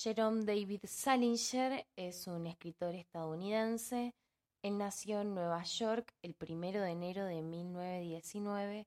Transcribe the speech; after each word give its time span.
Jerome 0.00 0.44
David 0.44 0.82
Salinger 0.84 1.84
es 1.96 2.28
un 2.28 2.46
escritor 2.46 2.94
estadounidense. 2.94 4.14
Él 4.62 4.78
nació 4.78 5.22
en 5.22 5.34
Nueva 5.34 5.64
York 5.64 6.14
el 6.22 6.36
1 6.40 6.70
de 6.84 6.90
enero 6.92 7.24
de 7.24 7.42
1919 7.42 8.86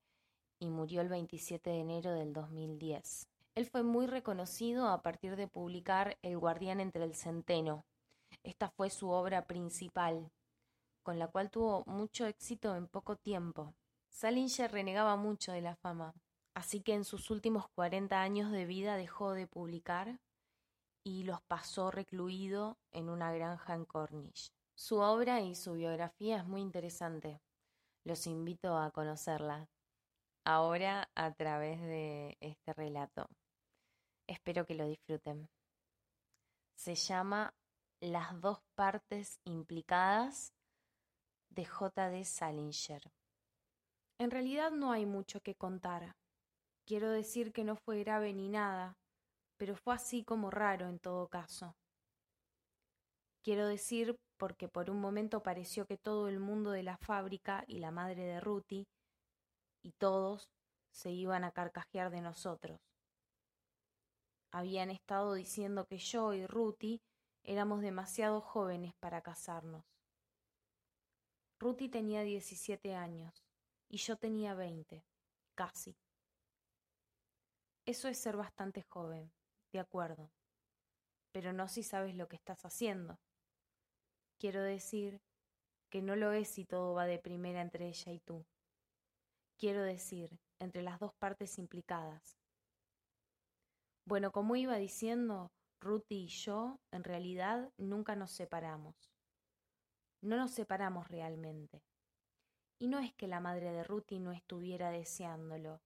y 0.59 0.69
murió 0.69 1.01
el 1.01 1.09
27 1.09 1.69
de 1.69 1.79
enero 1.81 2.13
del 2.13 2.31
2010. 2.31 3.27
Él 3.55 3.65
fue 3.65 3.83
muy 3.83 4.07
reconocido 4.07 4.87
a 4.87 5.01
partir 5.01 5.35
de 5.35 5.49
publicar 5.49 6.17
El 6.21 6.37
guardián 6.37 6.79
entre 6.79 7.03
el 7.03 7.13
centeno. 7.13 7.83
Esta 8.43 8.69
fue 8.69 8.89
su 8.89 9.09
obra 9.09 9.47
principal, 9.47 10.31
con 11.03 11.19
la 11.19 11.27
cual 11.27 11.51
tuvo 11.51 11.83
mucho 11.87 12.25
éxito 12.25 12.73
en 12.77 12.87
poco 12.87 13.17
tiempo. 13.17 13.73
Salinger 14.07 14.71
renegaba 14.71 15.17
mucho 15.17 15.51
de 15.51 15.59
la 15.59 15.75
fama, 15.75 16.13
así 16.53 16.79
que 16.79 16.93
en 16.93 17.03
sus 17.03 17.29
últimos 17.31 17.67
40 17.75 18.21
años 18.21 18.49
de 18.49 18.65
vida 18.65 18.95
dejó 18.95 19.33
de 19.33 19.45
publicar 19.45 20.21
y 21.03 21.23
los 21.23 21.41
pasó 21.41 21.91
recluido 21.91 22.77
en 22.91 23.09
una 23.09 23.31
granja 23.33 23.73
en 23.73 23.85
Cornish. 23.85 24.51
Su 24.75 24.97
obra 24.97 25.41
y 25.41 25.55
su 25.55 25.73
biografía 25.73 26.37
es 26.37 26.45
muy 26.45 26.61
interesante. 26.61 27.41
Los 28.03 28.27
invito 28.27 28.77
a 28.77 28.91
conocerla 28.91 29.69
ahora 30.45 31.09
a 31.15 31.33
través 31.33 31.79
de 31.81 32.37
este 32.39 32.73
relato. 32.73 33.27
Espero 34.27 34.65
que 34.65 34.75
lo 34.75 34.85
disfruten. 34.85 35.49
Se 36.75 36.95
llama 36.95 37.53
Las 37.99 38.39
dos 38.41 38.59
partes 38.75 39.39
implicadas 39.43 40.53
de 41.49 41.65
J.D. 41.65 42.25
Salinger. 42.25 43.11
En 44.17 44.31
realidad 44.31 44.71
no 44.71 44.91
hay 44.91 45.05
mucho 45.05 45.41
que 45.41 45.55
contar. 45.55 46.15
Quiero 46.85 47.09
decir 47.09 47.51
que 47.51 47.63
no 47.63 47.75
fue 47.75 47.99
grave 47.99 48.33
ni 48.33 48.49
nada, 48.49 48.97
pero 49.61 49.75
fue 49.75 49.93
así 49.93 50.23
como 50.23 50.49
raro 50.49 50.89
en 50.89 50.97
todo 50.97 51.27
caso. 51.27 51.75
Quiero 53.43 53.67
decir 53.67 54.15
porque 54.39 54.67
por 54.67 54.89
un 54.89 54.99
momento 54.99 55.43
pareció 55.43 55.85
que 55.85 55.99
todo 55.99 56.27
el 56.29 56.39
mundo 56.39 56.71
de 56.71 56.81
la 56.81 56.97
fábrica 56.97 57.63
y 57.67 57.77
la 57.77 57.91
madre 57.91 58.23
de 58.23 58.39
Ruti 58.39 58.87
y 59.83 59.91
todos 59.99 60.49
se 60.89 61.11
iban 61.11 61.43
a 61.43 61.51
carcajear 61.51 62.09
de 62.09 62.21
nosotros. 62.21 62.79
Habían 64.51 64.89
estado 64.89 65.35
diciendo 65.35 65.85
que 65.85 65.99
yo 65.99 66.33
y 66.33 66.47
Ruti 66.47 66.99
éramos 67.43 67.81
demasiado 67.81 68.41
jóvenes 68.41 68.93
para 68.99 69.21
casarnos. 69.21 69.83
Ruti 71.59 71.87
tenía 71.87 72.23
diecisiete 72.23 72.95
años 72.95 73.43
y 73.91 73.97
yo 73.97 74.17
tenía 74.17 74.55
veinte, 74.55 75.03
casi. 75.53 75.95
Eso 77.85 78.07
es 78.07 78.17
ser 78.17 78.37
bastante 78.37 78.81
joven, 78.89 79.31
de 79.71 79.79
acuerdo, 79.79 80.31
pero 81.31 81.53
no 81.53 81.67
si 81.67 81.83
sabes 81.83 82.15
lo 82.15 82.27
que 82.27 82.35
estás 82.35 82.65
haciendo. 82.65 83.19
Quiero 84.39 84.61
decir 84.61 85.21
que 85.89 86.01
no 86.01 86.15
lo 86.15 86.31
es 86.31 86.49
si 86.49 86.65
todo 86.65 86.93
va 86.93 87.05
de 87.05 87.19
primera 87.19 87.61
entre 87.61 87.87
ella 87.87 88.11
y 88.11 88.19
tú. 88.19 88.45
Quiero 89.57 89.83
decir, 89.83 90.39
entre 90.59 90.81
las 90.81 90.99
dos 90.99 91.13
partes 91.13 91.59
implicadas. 91.59 92.39
Bueno, 94.05 94.31
como 94.31 94.55
iba 94.55 94.77
diciendo, 94.77 95.51
Ruti 95.79 96.23
y 96.23 96.27
yo, 96.27 96.79
en 96.91 97.03
realidad, 97.03 97.71
nunca 97.77 98.15
nos 98.15 98.31
separamos. 98.31 98.95
No 100.21 100.37
nos 100.37 100.51
separamos 100.51 101.07
realmente. 101.07 101.83
Y 102.79 102.87
no 102.87 102.99
es 102.99 103.13
que 103.13 103.27
la 103.27 103.39
madre 103.39 103.71
de 103.71 103.83
Ruti 103.83 104.19
no 104.19 104.31
estuviera 104.31 104.89
deseándolo, 104.89 105.81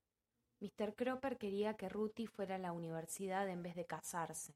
Mr. 0.59 0.95
Cropper 0.95 1.37
quería 1.37 1.75
que 1.75 1.89
Ruthie 1.89 2.27
fuera 2.27 2.55
a 2.55 2.59
la 2.59 2.71
universidad 2.71 3.47
en 3.49 3.61
vez 3.61 3.75
de 3.75 3.85
casarse. 3.85 4.55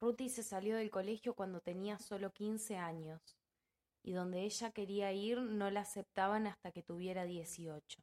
Ruthie 0.00 0.28
se 0.28 0.42
salió 0.42 0.76
del 0.76 0.90
colegio 0.90 1.34
cuando 1.34 1.60
tenía 1.60 1.98
solo 1.98 2.32
quince 2.32 2.76
años, 2.76 3.36
y 4.02 4.12
donde 4.12 4.42
ella 4.42 4.70
quería 4.70 5.12
ir 5.12 5.40
no 5.40 5.70
la 5.70 5.80
aceptaban 5.80 6.46
hasta 6.46 6.72
que 6.72 6.82
tuviera 6.82 7.24
dieciocho. 7.24 8.02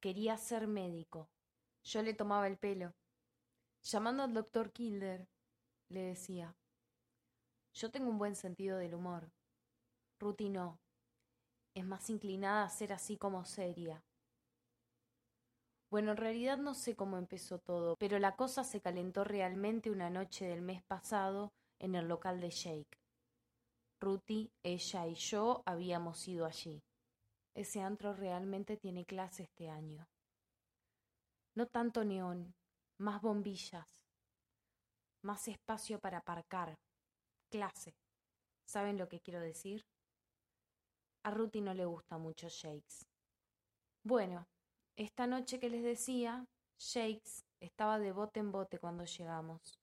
Quería 0.00 0.36
ser 0.36 0.66
médico. 0.68 1.28
Yo 1.82 2.02
le 2.02 2.14
tomaba 2.14 2.46
el 2.46 2.58
pelo. 2.58 2.94
Llamando 3.82 4.22
al 4.22 4.34
doctor 4.34 4.72
Kilder, 4.72 5.28
le 5.88 6.02
decía, 6.02 6.56
yo 7.72 7.90
tengo 7.90 8.10
un 8.10 8.18
buen 8.18 8.36
sentido 8.36 8.78
del 8.78 8.94
humor. 8.94 9.30
Ruthie 10.18 10.50
no. 10.50 10.80
Es 11.74 11.84
más 11.84 12.08
inclinada 12.08 12.64
a 12.64 12.70
ser 12.70 12.92
así 12.92 13.16
como 13.16 13.44
seria. 13.44 14.02
Bueno, 15.96 16.10
en 16.10 16.18
realidad 16.18 16.58
no 16.58 16.74
sé 16.74 16.94
cómo 16.94 17.16
empezó 17.16 17.58
todo, 17.58 17.96
pero 17.96 18.18
la 18.18 18.36
cosa 18.36 18.64
se 18.64 18.82
calentó 18.82 19.24
realmente 19.24 19.90
una 19.90 20.10
noche 20.10 20.44
del 20.44 20.60
mes 20.60 20.82
pasado 20.82 21.54
en 21.78 21.94
el 21.94 22.06
local 22.06 22.38
de 22.38 22.50
Jake. 22.50 22.98
Ruthie, 24.02 24.50
ella 24.62 25.06
y 25.06 25.14
yo 25.14 25.62
habíamos 25.64 26.28
ido 26.28 26.44
allí. 26.44 26.82
Ese 27.54 27.80
antro 27.80 28.12
realmente 28.12 28.76
tiene 28.76 29.06
clase 29.06 29.44
este 29.44 29.70
año. 29.70 30.06
No 31.54 31.64
tanto 31.66 32.04
neón, 32.04 32.52
más 32.98 33.22
bombillas, 33.22 33.88
más 35.22 35.48
espacio 35.48 35.98
para 35.98 36.18
aparcar, 36.18 36.74
clase. 37.50 37.94
¿Saben 38.66 38.98
lo 38.98 39.08
que 39.08 39.20
quiero 39.20 39.40
decir? 39.40 39.80
A 41.22 41.30
Ruthie 41.30 41.62
no 41.62 41.72
le 41.72 41.86
gusta 41.86 42.18
mucho 42.18 42.48
Shakes. 42.50 43.06
Bueno, 44.04 44.46
esta 44.96 45.26
noche 45.26 45.60
que 45.60 45.68
les 45.68 45.82
decía, 45.82 46.46
Shakes 46.78 47.44
estaba 47.60 47.98
de 47.98 48.12
bote 48.12 48.40
en 48.40 48.50
bote 48.50 48.78
cuando 48.78 49.04
llegamos, 49.04 49.78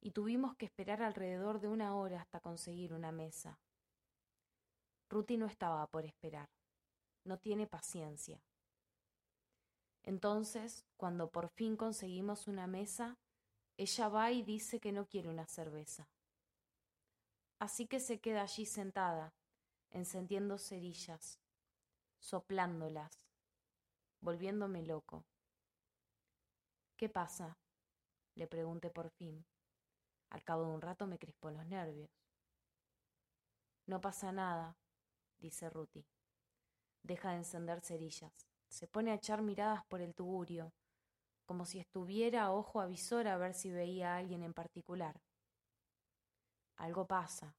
y 0.00 0.12
tuvimos 0.12 0.56
que 0.56 0.66
esperar 0.66 1.02
alrededor 1.02 1.60
de 1.60 1.68
una 1.68 1.96
hora 1.96 2.20
hasta 2.20 2.40
conseguir 2.40 2.92
una 2.92 3.10
mesa. 3.10 3.58
Ruti 5.10 5.36
no 5.36 5.46
estaba 5.46 5.86
por 5.88 6.04
esperar, 6.04 6.48
no 7.24 7.38
tiene 7.38 7.66
paciencia. 7.66 8.40
Entonces, 10.04 10.86
cuando 10.96 11.30
por 11.30 11.48
fin 11.48 11.76
conseguimos 11.76 12.46
una 12.46 12.66
mesa, 12.66 13.18
ella 13.76 14.08
va 14.08 14.30
y 14.30 14.42
dice 14.42 14.80
que 14.80 14.92
no 14.92 15.06
quiere 15.06 15.28
una 15.28 15.46
cerveza. 15.46 16.08
Así 17.58 17.86
que 17.86 17.98
se 17.98 18.20
queda 18.20 18.42
allí 18.42 18.66
sentada, 18.66 19.34
encendiendo 19.90 20.58
cerillas, 20.58 21.40
soplándolas, 22.20 23.27
volviéndome 24.20 24.82
loco. 24.82 25.24
¿Qué 26.96 27.08
pasa? 27.08 27.58
le 28.34 28.46
pregunté 28.46 28.88
por 28.90 29.10
fin. 29.10 29.44
Al 30.30 30.44
cabo 30.44 30.62
de 30.64 30.70
un 30.70 30.80
rato 30.80 31.06
me 31.06 31.18
crispó 31.18 31.50
los 31.50 31.66
nervios. 31.66 32.10
No 33.86 34.00
pasa 34.00 34.30
nada, 34.30 34.76
dice 35.38 35.68
Ruti. 35.70 36.06
Deja 37.02 37.30
de 37.30 37.38
encender 37.38 37.80
cerillas. 37.80 38.46
Se 38.68 38.86
pone 38.86 39.10
a 39.10 39.14
echar 39.14 39.42
miradas 39.42 39.84
por 39.86 40.00
el 40.00 40.14
tuburio, 40.14 40.72
como 41.46 41.64
si 41.64 41.80
estuviera 41.80 42.52
ojo 42.52 42.80
avisor 42.80 43.26
a 43.26 43.38
ver 43.38 43.54
si 43.54 43.70
veía 43.72 44.14
a 44.14 44.18
alguien 44.18 44.42
en 44.42 44.52
particular. 44.52 45.20
Algo 46.76 47.06
pasa, 47.06 47.56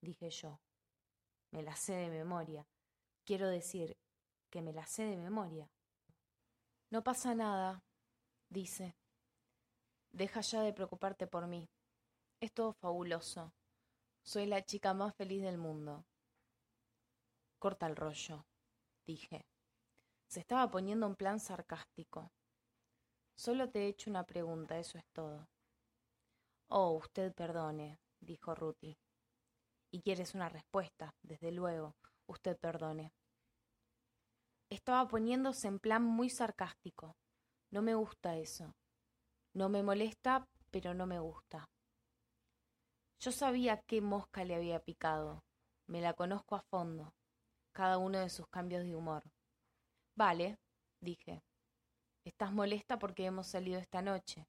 dije 0.00 0.30
yo. 0.30 0.60
Me 1.50 1.62
la 1.62 1.74
sé 1.74 1.94
de 1.94 2.08
memoria. 2.08 2.64
Quiero 3.24 3.48
decir, 3.48 3.98
que 4.50 4.62
me 4.62 4.72
la 4.72 4.86
sé 4.86 5.04
de 5.04 5.16
memoria. 5.16 5.70
No 6.90 7.02
pasa 7.02 7.34
nada, 7.34 7.82
dice. 8.48 8.96
Deja 10.12 10.40
ya 10.40 10.62
de 10.62 10.72
preocuparte 10.72 11.26
por 11.26 11.46
mí. 11.46 11.68
Es 12.40 12.52
todo 12.52 12.72
fabuloso. 12.72 13.52
Soy 14.22 14.46
la 14.46 14.64
chica 14.64 14.92
más 14.92 15.14
feliz 15.14 15.42
del 15.42 15.56
mundo. 15.56 16.04
Corta 17.58 17.86
el 17.86 17.96
rollo, 17.96 18.44
dije. 19.06 19.46
Se 20.26 20.40
estaba 20.40 20.70
poniendo 20.70 21.06
un 21.06 21.16
plan 21.16 21.40
sarcástico. 21.40 22.32
Solo 23.36 23.70
te 23.70 23.84
he 23.84 23.88
hecho 23.88 24.10
una 24.10 24.24
pregunta, 24.24 24.78
eso 24.78 24.98
es 24.98 25.04
todo. 25.12 25.48
Oh, 26.68 26.92
usted 26.92 27.32
perdone, 27.34 27.98
dijo 28.20 28.54
Ruti. 28.54 28.96
Y 29.92 30.02
quieres 30.02 30.34
una 30.34 30.48
respuesta, 30.48 31.14
desde 31.22 31.50
luego. 31.50 31.96
Usted 32.26 32.56
perdone. 32.58 33.12
Estaba 34.80 35.06
poniéndose 35.08 35.68
en 35.68 35.78
plan 35.78 36.02
muy 36.02 36.30
sarcástico. 36.30 37.14
No 37.70 37.82
me 37.82 37.94
gusta 37.94 38.38
eso. 38.38 38.74
No 39.52 39.68
me 39.68 39.82
molesta, 39.82 40.48
pero 40.70 40.94
no 40.94 41.04
me 41.06 41.18
gusta. 41.18 41.68
Yo 43.20 43.30
sabía 43.30 43.82
qué 43.86 44.00
mosca 44.00 44.42
le 44.42 44.54
había 44.54 44.80
picado. 44.80 45.44
Me 45.86 46.00
la 46.00 46.14
conozco 46.14 46.56
a 46.56 46.62
fondo, 46.62 47.12
cada 47.72 47.98
uno 47.98 48.20
de 48.20 48.30
sus 48.30 48.46
cambios 48.48 48.82
de 48.84 48.96
humor. 48.96 49.22
Vale, 50.16 50.56
dije. 51.02 51.42
Estás 52.24 52.50
molesta 52.50 52.98
porque 52.98 53.26
hemos 53.26 53.48
salido 53.48 53.78
esta 53.78 54.00
noche. 54.00 54.46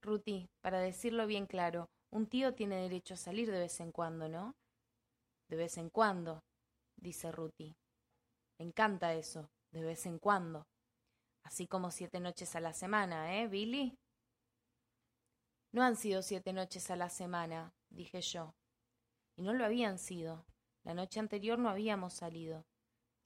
Ruti, 0.00 0.48
para 0.60 0.78
decirlo 0.78 1.26
bien 1.26 1.46
claro, 1.46 1.88
un 2.12 2.28
tío 2.28 2.54
tiene 2.54 2.76
derecho 2.76 3.14
a 3.14 3.16
salir 3.16 3.50
de 3.50 3.58
vez 3.58 3.80
en 3.80 3.90
cuando, 3.90 4.28
¿no? 4.28 4.54
De 5.48 5.56
vez 5.56 5.76
en 5.76 5.90
cuando, 5.90 6.44
dice 6.96 7.32
Ruti. 7.32 7.74
Me 8.64 8.68
encanta 8.68 9.12
eso, 9.12 9.50
de 9.72 9.84
vez 9.84 10.06
en 10.06 10.18
cuando. 10.18 10.66
Así 11.42 11.66
como 11.66 11.90
siete 11.90 12.18
noches 12.18 12.56
a 12.56 12.60
la 12.60 12.72
semana, 12.72 13.38
¿eh, 13.38 13.46
Billy? 13.46 13.94
No 15.72 15.82
han 15.82 15.96
sido 15.96 16.22
siete 16.22 16.54
noches 16.54 16.90
a 16.90 16.96
la 16.96 17.10
semana, 17.10 17.74
dije 17.90 18.22
yo. 18.22 18.54
Y 19.36 19.42
no 19.42 19.52
lo 19.52 19.66
habían 19.66 19.98
sido. 19.98 20.46
La 20.82 20.94
noche 20.94 21.20
anterior 21.20 21.58
no 21.58 21.68
habíamos 21.68 22.14
salido. 22.14 22.64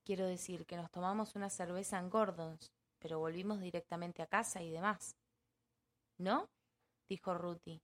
Quiero 0.05 0.26
decir 0.26 0.67
que 0.67 0.76
nos 0.76 0.90
tomamos 0.90 1.37
una 1.37 1.50
cerveza 1.50 2.00
en 2.00 2.11
Gordons, 2.11 2.73
pero 2.99 3.20
volvimos 3.20 3.61
directamente 3.61 4.23
a 4.23 4.26
casa 4.26 4.61
y 4.61 4.73
demás. 4.73 5.14
¿No? 6.19 6.50
dijo 7.08 7.32
Ruthie. 7.34 7.81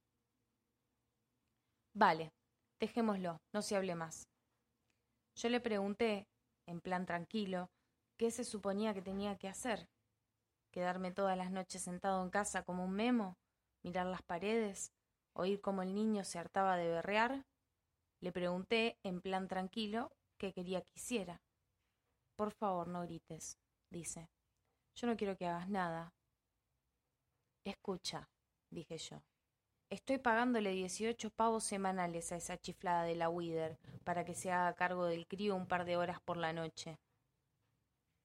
Vale, 1.92 2.32
dejémoslo, 2.80 3.38
no 3.52 3.62
se 3.62 3.76
hable 3.76 3.94
más. 3.94 4.26
Yo 5.36 5.48
le 5.50 5.60
pregunté, 5.60 6.26
en 6.66 6.81
plan 6.81 7.06
tranquilo, 7.06 7.70
qué 8.16 8.31
se 8.31 8.44
suponía 8.44 8.94
que 8.94 9.02
tenía 9.02 9.37
que 9.37 9.49
hacer. 9.49 9.88
¿Quedarme 10.70 11.12
todas 11.12 11.37
las 11.37 11.50
noches 11.50 11.82
sentado 11.82 12.22
en 12.22 12.31
casa 12.31 12.64
como 12.64 12.84
un 12.84 12.93
memo? 12.93 13.38
¿Mirar 13.82 14.06
las 14.06 14.22
paredes? 14.22 14.93
¿Oír 15.34 15.61
cómo 15.61 15.82
el 15.82 15.94
niño 15.94 16.25
se 16.25 16.38
hartaba 16.38 16.76
de 16.76 16.88
berrear? 16.88 17.44
Le 18.20 18.32
pregunté, 18.32 18.99
en 19.02 19.20
plan 19.20 19.49
tranquilo, 19.49 20.12
qué 20.38 20.52
quería 20.52 20.82
que 20.82 20.94
hiciera. 20.94 21.43
Por 22.37 22.52
favor, 22.52 22.88
no 22.88 23.02
grites, 23.02 23.58
dice. 23.90 24.31
Yo 24.96 25.06
no 25.06 25.17
quiero 25.17 25.37
que 25.37 25.46
hagas 25.46 25.69
nada. 25.69 26.14
Escucha, 27.64 28.28
dije 28.70 28.99
yo. 28.99 29.22
Estoy 29.94 30.19
pagándole 30.19 30.73
dieciocho 30.73 31.31
pavos 31.31 31.62
semanales 31.62 32.32
a 32.32 32.37
esa 32.37 32.58
chiflada 32.58 33.05
de 33.05 33.14
la 33.14 33.29
Wither 33.29 33.79
para 34.02 34.25
que 34.25 34.35
se 34.35 34.50
haga 34.50 34.75
cargo 34.75 35.05
del 35.05 35.29
crío 35.29 35.55
un 35.55 35.69
par 35.69 35.85
de 35.85 35.96
horas 35.96 36.20
por 36.20 36.37
la 36.37 36.52
noche. 36.52 36.99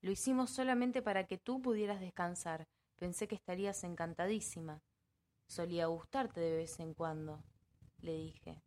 Lo 0.01 0.09
hicimos 0.09 0.49
solamente 0.49 1.03
para 1.03 1.27
que 1.27 1.37
tú 1.37 1.61
pudieras 1.61 1.99
descansar. 1.99 2.67
Pensé 2.95 3.27
que 3.27 3.35
estarías 3.35 3.83
encantadísima. 3.83 4.81
Solía 5.45 5.85
gustarte 5.85 6.41
de 6.41 6.55
vez 6.55 6.79
en 6.79 6.95
cuando, 6.95 7.43
le 7.99 8.13
dije. 8.13 8.63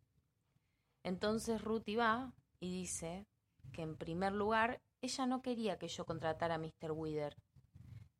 Entonces 1.03 1.61
Ruth 1.61 1.83
va 1.99 2.31
y 2.61 2.71
dice 2.71 3.27
que 3.73 3.81
en 3.81 3.97
primer 3.97 4.31
lugar 4.31 4.81
ella 5.01 5.25
no 5.25 5.41
quería 5.41 5.77
que 5.77 5.89
yo 5.89 6.05
contratara 6.05 6.55
a 6.55 6.57
Mr. 6.57 6.93
Wither. 6.93 7.35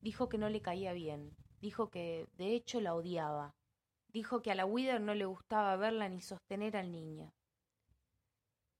Dijo 0.02 0.28
que 0.28 0.38
no 0.38 0.50
le 0.50 0.62
caía 0.62 0.92
bien. 0.92 1.38
Dijo 1.62 1.90
que 1.90 2.28
de 2.34 2.54
hecho 2.54 2.82
la 2.82 2.96
odiaba. 2.96 3.56
Dijo 4.14 4.44
que 4.44 4.52
a 4.52 4.56
la 4.56 4.68
Wither 4.68 5.02
no 5.02 5.16
le 5.16 5.26
gustaba 5.26 5.76
verla 5.76 6.08
ni 6.08 6.22
sostener 6.22 6.78
al 6.78 6.92
niño. 6.92 7.34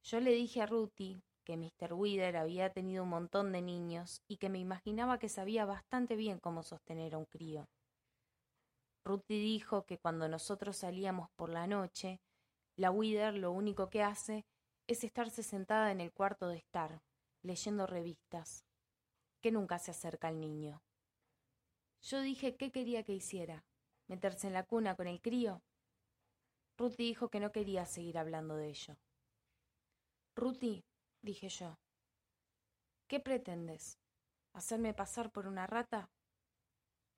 Yo 0.04 0.20
le 0.20 0.32
dije 0.32 0.62
a 0.62 0.68
Ruthie 0.68 1.24
que 1.44 1.58
Mr. 1.58 1.94
Wither 1.94 2.38
había 2.38 2.72
tenido 2.72 3.04
un 3.04 3.10
montón 3.10 3.52
de 3.52 3.64
niños 3.64 4.22
y 4.28 4.38
que 4.38 4.50
me 4.50 4.60
imaginaba 4.60 5.18
que 5.18 5.30
sabía 5.30 5.66
bastante 5.66 6.16
bien 6.16 6.40
cómo 6.40 6.62
sostener 6.62 7.16
a 7.16 7.18
un 7.18 7.26
crío. 7.26 7.68
Ruthie 9.04 9.40
dijo 9.40 9.86
que 9.86 9.98
cuando 9.98 10.30
nosotros 10.30 10.78
salíamos 10.78 11.30
por 11.36 11.50
la 11.50 11.66
noche, 11.66 12.22
la 12.78 12.92
Wither 12.92 13.34
lo 13.34 13.52
único 13.52 13.90
que 13.90 14.04
hace 14.04 14.46
es 14.88 15.04
estarse 15.04 15.42
sentada 15.42 15.92
en 15.92 16.00
el 16.00 16.14
cuarto 16.14 16.48
de 16.48 16.58
estar, 16.58 17.02
leyendo 17.42 17.88
revistas, 17.88 18.66
que 19.42 19.52
nunca 19.52 19.80
se 19.80 19.92
acerca 19.92 20.28
al 20.28 20.40
niño. 20.40 20.84
Yo 22.02 22.22
dije 22.22 22.56
qué 22.56 22.72
quería 22.72 23.04
que 23.04 23.14
hiciera, 23.14 23.66
meterse 24.08 24.48
en 24.48 24.54
la 24.54 24.64
cuna 24.64 24.96
con 24.96 25.08
el 25.08 25.22
crío. 25.22 25.62
Ruthie 26.78 27.06
dijo 27.06 27.30
que 27.30 27.40
no 27.40 27.52
quería 27.52 27.86
seguir 27.86 28.18
hablando 28.18 28.56
de 28.56 28.70
ello. 28.70 28.98
Ruthie, 30.36 30.84
dije 31.22 31.50
yo. 31.50 31.78
¿Qué 33.08 33.20
pretendes? 33.20 34.00
¿Hacerme 34.54 34.94
pasar 34.94 35.32
por 35.32 35.48
una 35.48 35.68
rata? 35.68 36.10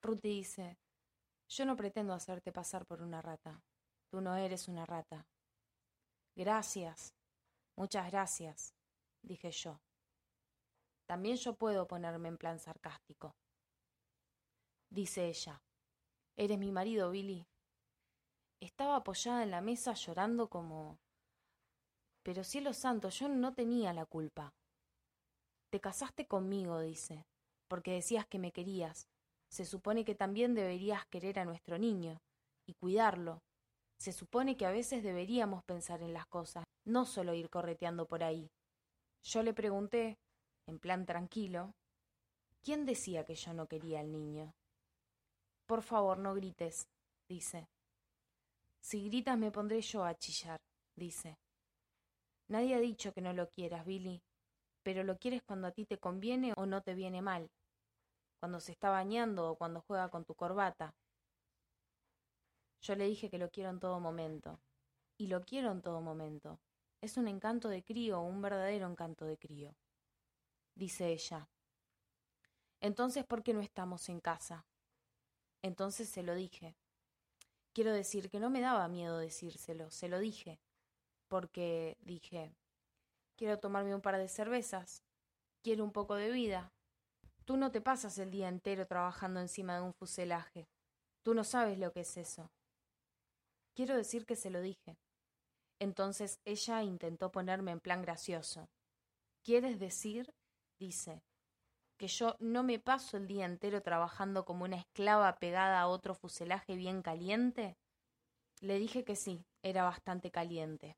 Ruthie 0.02 0.30
dice, 0.30 0.78
yo 1.48 1.66
no 1.66 1.76
pretendo 1.76 2.14
hacerte 2.14 2.52
pasar 2.52 2.86
por 2.86 3.02
una 3.02 3.22
rata. 3.22 3.64
Tú 4.10 4.22
no 4.22 4.36
eres 4.36 4.68
una 4.68 4.86
rata. 4.86 5.28
Gracias, 6.36 7.16
muchas 7.78 8.12
gracias, 8.12 8.76
dije 9.22 9.52
yo. 9.52 9.80
También 11.06 11.38
yo 11.38 11.56
puedo 11.56 11.88
ponerme 11.88 12.30
en 12.30 12.38
plan 12.38 12.60
sarcástico. 12.60 13.36
Dice 14.90 15.28
ella, 15.28 15.62
eres 16.38 16.58
mi 16.58 16.72
marido, 16.72 17.12
Billy. 17.12 17.46
Estaba 18.62 18.98
apoyada 18.98 19.44
en 19.44 19.52
la 19.52 19.62
mesa 19.62 19.94
llorando 19.94 20.50
como 20.50 20.98
pero 22.26 22.44
cielo 22.44 22.74
santo, 22.74 23.10
yo 23.10 23.30
no 23.30 23.54
tenía 23.54 23.94
la 23.94 24.08
culpa. 24.08 24.56
Te 25.70 25.80
casaste 25.80 26.26
conmigo, 26.26 26.80
dice, 26.80 27.24
porque 27.68 27.92
decías 27.92 28.26
que 28.26 28.40
me 28.40 28.52
querías. 28.52 29.08
Se 29.48 29.64
supone 29.64 30.04
que 30.06 30.16
también 30.16 30.56
deberías 30.56 31.06
querer 31.06 31.38
a 31.38 31.46
nuestro 31.46 31.78
niño 31.78 32.18
y 32.66 32.74
cuidarlo. 32.74 33.44
Se 34.00 34.12
supone 34.12 34.58
que 34.58 34.66
a 34.66 34.72
veces 34.72 35.04
deberíamos 35.04 35.64
pensar 35.66 36.02
en 36.02 36.14
las 36.14 36.26
cosas, 36.26 36.64
no 36.84 37.06
solo 37.06 37.36
ir 37.36 37.52
correteando 37.52 38.08
por 38.08 38.24
ahí. 38.24 38.50
Yo 39.24 39.44
le 39.44 39.54
pregunté, 39.54 40.18
en 40.68 40.80
plan 40.80 41.06
tranquilo, 41.06 41.76
¿quién 42.64 42.88
decía 42.88 43.24
que 43.24 43.36
yo 43.36 43.54
no 43.54 43.68
quería 43.68 44.00
al 44.00 44.12
niño? 44.12 44.52
Por 45.66 45.82
favor, 45.82 46.20
no 46.20 46.36
grites, 46.36 46.88
dice. 47.28 47.68
Si 48.80 49.04
gritas 49.10 49.38
me 49.38 49.52
pondré 49.52 49.82
yo 49.82 50.06
a 50.06 50.14
chillar, 50.16 50.62
dice. 50.96 51.40
Nadie 52.48 52.76
ha 52.76 52.80
dicho 52.80 53.14
que 53.14 53.22
no 53.22 53.34
lo 53.34 53.50
quieras, 53.50 53.86
Billy, 53.86 54.22
pero 54.84 55.04
lo 55.04 55.18
quieres 55.18 55.42
cuando 55.42 55.68
a 55.68 55.72
ti 55.72 55.86
te 55.86 55.98
conviene 55.98 56.54
o 56.56 56.68
no 56.68 56.84
te 56.84 56.94
viene 56.94 57.24
mal, 57.24 57.50
cuando 58.40 58.60
se 58.60 58.72
está 58.72 58.92
bañando 58.92 59.50
o 59.50 59.56
cuando 59.56 59.82
juega 59.82 60.10
con 60.10 60.24
tu 60.24 60.36
corbata. 60.36 60.94
Yo 62.82 62.96
le 62.96 63.06
dije 63.06 63.32
que 63.32 63.40
lo 63.40 63.50
quiero 63.50 63.72
en 63.72 63.80
todo 63.80 64.00
momento, 64.00 64.60
y 65.18 65.26
lo 65.28 65.44
quiero 65.44 65.72
en 65.72 65.82
todo 65.82 66.02
momento. 66.02 66.60
Es 67.02 67.18
un 67.18 67.28
encanto 67.28 67.70
de 67.70 67.84
crío, 67.84 68.22
un 68.22 68.44
verdadero 68.44 68.88
encanto 68.88 69.26
de 69.26 69.38
crío. 69.38 69.76
Dice 70.76 71.12
ella. 71.12 71.50
Entonces, 72.80 73.26
¿por 73.26 73.42
qué 73.42 73.56
no 73.56 73.62
estamos 73.62 74.10
en 74.10 74.20
casa? 74.20 74.68
Entonces 75.66 76.08
se 76.08 76.22
lo 76.22 76.36
dije. 76.36 76.76
Quiero 77.74 77.92
decir 77.92 78.30
que 78.30 78.40
no 78.40 78.52
me 78.52 78.62
daba 78.62 78.88
miedo 78.88 79.18
decírselo, 79.18 79.90
se 79.90 80.08
lo 80.08 80.20
dije 80.20 80.60
porque 81.28 81.98
dije, 82.02 82.56
quiero 83.36 83.58
tomarme 83.58 83.96
un 83.96 84.02
par 84.02 84.20
de 84.20 84.28
cervezas, 84.28 85.02
quiero 85.64 85.84
un 85.84 85.92
poco 85.92 86.14
de 86.14 86.30
vida. 86.30 86.72
Tú 87.46 87.58
no 87.58 87.72
te 87.72 87.82
pasas 87.82 88.20
el 88.20 88.30
día 88.30 88.48
entero 88.48 88.86
trabajando 88.86 89.40
encima 89.40 89.78
de 89.78 89.82
un 89.82 89.94
fuselaje. 89.96 90.68
Tú 91.24 91.34
no 91.34 91.44
sabes 91.44 91.80
lo 91.80 91.92
que 91.92 92.02
es 92.02 92.16
eso. 92.16 92.52
Quiero 93.74 93.98
decir 93.98 94.28
que 94.28 94.36
se 94.36 94.52
lo 94.52 94.62
dije. 94.62 95.00
Entonces 95.80 96.40
ella 96.46 96.84
intentó 96.84 97.32
ponerme 97.32 97.72
en 97.72 97.80
plan 97.80 98.04
gracioso. 98.04 98.70
¿Quieres 99.44 99.80
decir? 99.80 100.32
dice, 100.78 101.24
que 101.98 102.08
yo 102.08 102.36
no 102.40 102.64
me 102.64 102.80
paso 102.80 103.18
el 103.18 103.28
día 103.28 103.46
entero 103.46 103.82
trabajando 103.82 104.46
como 104.46 104.66
una 104.66 104.78
esclava 104.78 105.38
pegada 105.38 105.80
a 105.80 105.88
otro 105.88 106.16
fuselaje 106.16 106.76
bien 106.76 107.02
caliente? 107.02 107.78
Le 108.62 108.80
dije 108.80 109.04
que 109.04 109.16
sí, 109.16 109.46
era 109.64 109.84
bastante 109.84 110.32
caliente. 110.32 110.96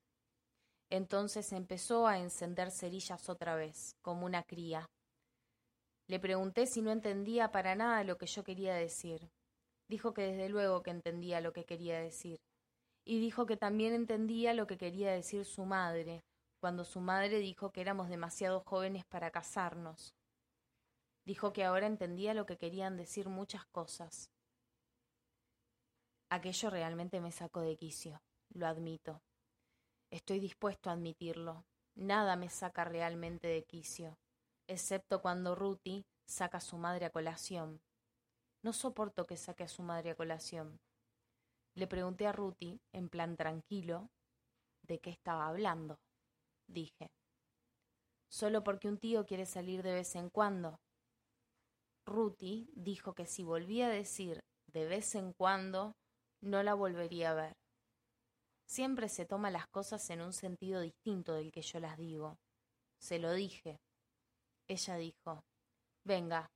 Entonces 0.89 1.51
empezó 1.51 2.07
a 2.07 2.17
encender 2.19 2.71
cerillas 2.71 3.29
otra 3.29 3.55
vez, 3.55 3.95
como 4.01 4.25
una 4.25 4.43
cría. 4.43 4.85
Le 6.07 6.19
pregunté 6.19 6.65
si 6.65 6.81
no 6.81 6.91
entendía 6.91 7.51
para 7.51 7.75
nada 7.75 8.03
lo 8.03 8.17
que 8.17 8.27
yo 8.27 8.43
quería 8.43 8.73
decir. 8.73 9.29
Dijo 9.89 10.13
que 10.13 10.21
desde 10.21 10.49
luego 10.49 10.81
que 10.83 10.91
entendía 10.91 11.41
lo 11.41 11.51
que 11.51 11.65
quería 11.65 11.99
decir. 11.99 12.39
Y 13.05 13.19
dijo 13.19 13.45
que 13.45 13.57
también 13.57 13.93
entendía 13.93 14.53
lo 14.53 14.67
que 14.67 14.77
quería 14.77 15.11
decir 15.11 15.45
su 15.45 15.65
madre, 15.65 16.23
cuando 16.59 16.83
su 16.83 17.01
madre 17.01 17.39
dijo 17.39 17.71
que 17.71 17.81
éramos 17.81 18.09
demasiado 18.09 18.61
jóvenes 18.65 19.05
para 19.05 19.31
casarnos. 19.31 20.16
Dijo 21.27 21.51
que 21.51 21.65
ahora 21.65 21.87
entendía 21.87 22.33
lo 22.33 22.45
que 22.45 22.57
querían 22.57 22.95
decir 22.95 23.27
muchas 23.27 23.65
cosas. 23.65 24.31
Aquello 26.29 26.69
realmente 26.69 27.19
me 27.19 27.33
sacó 27.33 27.59
de 27.59 27.75
quicio, 27.75 28.21
lo 28.53 28.65
admito. 28.65 29.21
Estoy 30.09 30.39
dispuesto 30.39 30.89
a 30.89 30.93
admitirlo. 30.93 31.65
Nada 31.95 32.37
me 32.37 32.49
saca 32.49 32.85
realmente 32.85 33.49
de 33.49 33.65
quicio, 33.65 34.17
excepto 34.67 35.21
cuando 35.21 35.53
Ruti 35.53 36.05
saca 36.25 36.59
a 36.59 36.61
su 36.61 36.77
madre 36.77 37.03
a 37.03 37.09
colación. 37.09 37.81
No 38.63 38.71
soporto 38.71 39.27
que 39.27 39.35
saque 39.35 39.65
a 39.65 39.67
su 39.67 39.83
madre 39.83 40.11
a 40.11 40.15
colación. 40.15 40.79
Le 41.73 41.87
pregunté 41.87 42.25
a 42.25 42.31
Ruti, 42.31 42.79
en 42.93 43.09
plan 43.09 43.35
tranquilo, 43.35 44.11
de 44.81 44.99
qué 44.99 45.09
estaba 45.09 45.49
hablando. 45.49 45.99
Dije, 46.67 47.11
solo 48.29 48.63
porque 48.63 48.87
un 48.87 48.97
tío 48.97 49.25
quiere 49.25 49.45
salir 49.45 49.83
de 49.83 49.93
vez 49.93 50.15
en 50.15 50.29
cuando. 50.29 50.79
Ruti 52.07 52.69
dijo 52.73 53.13
que 53.13 53.25
si 53.25 53.43
volvía 53.43 53.87
a 53.87 53.91
decir 53.91 54.39
de 54.71 54.85
vez 54.85 55.13
en 55.15 55.33
cuando, 55.33 55.93
no 56.41 56.63
la 56.63 56.73
volvería 56.73 57.31
a 57.31 57.33
ver. 57.35 57.53
Siempre 58.65 59.09
se 59.09 59.25
toma 59.25 59.51
las 59.51 59.67
cosas 59.67 60.09
en 60.09 60.21
un 60.21 60.33
sentido 60.33 60.81
distinto 60.81 61.33
del 61.33 61.51
que 61.51 61.61
yo 61.61 61.79
las 61.79 61.97
digo. 61.97 62.37
Se 62.99 63.19
lo 63.19 63.33
dije. 63.33 63.77
Ella 64.67 64.95
dijo, 64.95 65.41
Venga, 66.05 66.47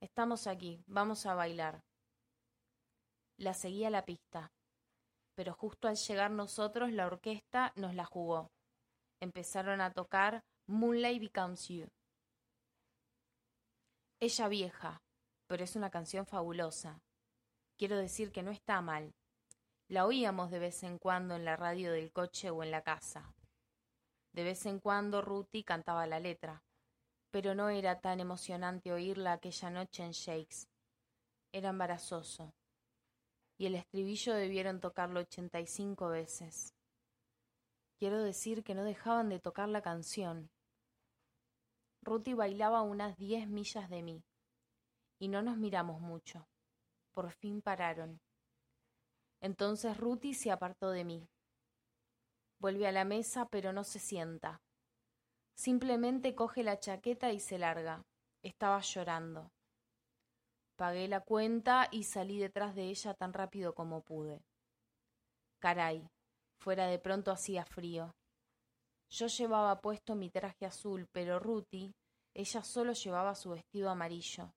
estamos 0.00 0.46
aquí, 0.46 0.82
vamos 0.86 1.26
a 1.26 1.34
bailar. 1.34 1.80
La 3.38 3.54
seguí 3.54 3.84
a 3.84 3.90
la 3.90 4.04
pista. 4.04 4.50
pero 5.36 5.54
justo 5.54 5.86
al 5.86 5.94
llegar 5.94 6.32
nosotros 6.32 6.90
la 6.90 7.06
orquesta 7.06 7.72
nos 7.76 7.94
la 7.94 8.04
jugó. 8.04 8.50
Empezaron 9.20 9.80
a 9.80 9.92
tocar 9.92 10.42
Moonlight 10.66 11.20
Becomes 11.20 11.68
You. 11.68 11.86
Ella 14.20 14.48
vieja, 14.48 15.00
pero 15.46 15.62
es 15.62 15.76
una 15.76 15.90
canción 15.90 16.26
fabulosa. 16.26 17.00
Quiero 17.76 17.96
decir 17.96 18.32
que 18.32 18.42
no 18.42 18.50
está 18.50 18.80
mal. 18.80 19.14
La 19.86 20.06
oíamos 20.06 20.50
de 20.50 20.58
vez 20.58 20.82
en 20.82 20.98
cuando 20.98 21.36
en 21.36 21.44
la 21.44 21.54
radio 21.54 21.92
del 21.92 22.12
coche 22.12 22.50
o 22.50 22.64
en 22.64 22.72
la 22.72 22.82
casa. 22.82 23.32
De 24.32 24.42
vez 24.42 24.66
en 24.66 24.80
cuando 24.80 25.22
Ruthie 25.22 25.64
cantaba 25.64 26.06
la 26.08 26.18
letra, 26.18 26.64
pero 27.30 27.54
no 27.54 27.68
era 27.68 28.00
tan 28.00 28.18
emocionante 28.18 28.92
oírla 28.92 29.34
aquella 29.34 29.70
noche 29.70 30.02
en 30.02 30.10
Shakes. 30.10 30.66
Era 31.52 31.70
embarazoso. 31.70 32.52
Y 33.56 33.66
el 33.66 33.76
estribillo 33.76 34.34
debieron 34.34 34.80
tocarlo 34.80 35.20
ochenta 35.20 35.60
y 35.60 35.66
cinco 35.66 36.08
veces. 36.08 36.74
Quiero 37.98 38.20
decir 38.22 38.64
que 38.64 38.74
no 38.74 38.82
dejaban 38.82 39.28
de 39.28 39.38
tocar 39.38 39.68
la 39.68 39.80
canción. 39.80 40.50
Ruthie 42.02 42.34
bailaba 42.34 42.82
unas 42.82 43.16
diez 43.16 43.48
millas 43.48 43.88
de 43.90 44.02
mí, 44.02 44.24
y 45.18 45.28
no 45.28 45.42
nos 45.42 45.56
miramos 45.56 46.00
mucho. 46.00 46.46
Por 47.12 47.32
fin 47.32 47.60
pararon. 47.60 48.20
Entonces 49.40 49.96
Ruthie 49.96 50.34
se 50.34 50.50
apartó 50.50 50.90
de 50.90 51.04
mí. 51.04 51.28
Vuelve 52.60 52.86
a 52.88 52.92
la 52.92 53.04
mesa, 53.04 53.46
pero 53.48 53.72
no 53.72 53.84
se 53.84 53.98
sienta. 53.98 54.60
Simplemente 55.56 56.34
coge 56.34 56.62
la 56.62 56.78
chaqueta 56.78 57.32
y 57.32 57.40
se 57.40 57.58
larga. 57.58 58.04
Estaba 58.42 58.80
llorando. 58.80 59.50
Pagué 60.76 61.08
la 61.08 61.20
cuenta 61.20 61.88
y 61.90 62.04
salí 62.04 62.38
detrás 62.38 62.74
de 62.76 62.84
ella 62.84 63.14
tan 63.14 63.32
rápido 63.32 63.74
como 63.74 64.02
pude. 64.02 64.44
Caray, 65.58 66.08
fuera 66.60 66.86
de 66.86 67.00
pronto 67.00 67.32
hacía 67.32 67.64
frío. 67.64 68.14
Yo 69.10 69.26
llevaba 69.26 69.80
puesto 69.80 70.14
mi 70.14 70.30
traje 70.30 70.66
azul, 70.66 71.06
pero 71.12 71.38
Ruthie, 71.38 71.92
ella 72.34 72.62
solo 72.62 72.92
llevaba 72.92 73.34
su 73.34 73.50
vestido 73.50 73.90
amarillo. 73.90 74.52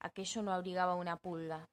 Aquello 0.00 0.42
no 0.42 0.52
abrigaba 0.52 0.96
una 0.96 1.16
pulga. 1.16 1.68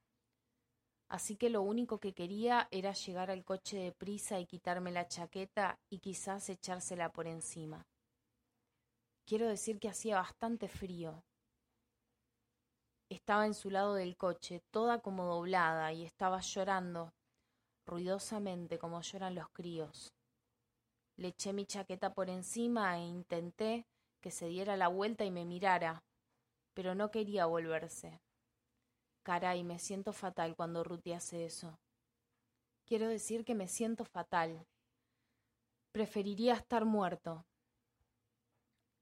Así 1.09 1.37
que 1.37 1.49
lo 1.49 1.61
único 1.61 1.99
que 1.99 2.13
quería 2.13 2.67
era 2.69 2.91
llegar 2.91 3.31
al 3.31 3.45
coche 3.45 3.77
de 3.77 3.93
prisa 3.93 4.39
y 4.39 4.45
quitarme 4.45 4.91
la 4.91 5.07
chaqueta 5.07 5.79
y 5.89 5.99
quizás 5.99 6.49
echársela 6.49 7.09
por 7.09 7.27
encima. 7.27 7.85
Quiero 9.25 9.47
decir 9.47 9.79
que 9.79 9.89
hacía 9.89 10.17
bastante 10.17 10.67
frío. 10.67 11.23
Estaba 13.09 13.45
en 13.45 13.53
su 13.53 13.69
lado 13.69 13.93
del 13.95 14.17
coche, 14.17 14.61
toda 14.71 14.99
como 14.99 15.25
doblada, 15.25 15.93
y 15.93 16.03
estaba 16.03 16.41
llorando, 16.41 17.13
ruidosamente 17.85 18.77
como 18.77 19.01
lloran 19.01 19.35
los 19.35 19.47
críos. 19.49 20.16
Le 21.17 21.29
eché 21.29 21.51
mi 21.51 21.65
chaqueta 21.65 22.13
por 22.13 22.29
encima 22.29 22.97
e 22.97 23.01
intenté 23.01 23.87
que 24.21 24.29
se 24.29 24.47
diera 24.47 24.77
la 24.77 24.87
vuelta 24.87 25.25
y 25.25 25.31
me 25.31 25.45
mirara, 25.45 26.03
pero 26.73 26.93
no 26.93 27.09
quería 27.09 27.47
volverse. 27.47 28.21
Caray, 29.23 29.63
me 29.63 29.79
siento 29.79 30.13
fatal 30.13 30.55
cuando 30.55 30.83
Ruti 30.83 31.13
hace 31.13 31.45
eso. 31.45 31.79
Quiero 32.85 33.09
decir 33.09 33.43
que 33.43 33.55
me 33.55 33.67
siento 33.67 34.05
fatal. 34.05 34.65
Preferiría 35.91 36.53
estar 36.53 36.85
muerto. 36.85 37.45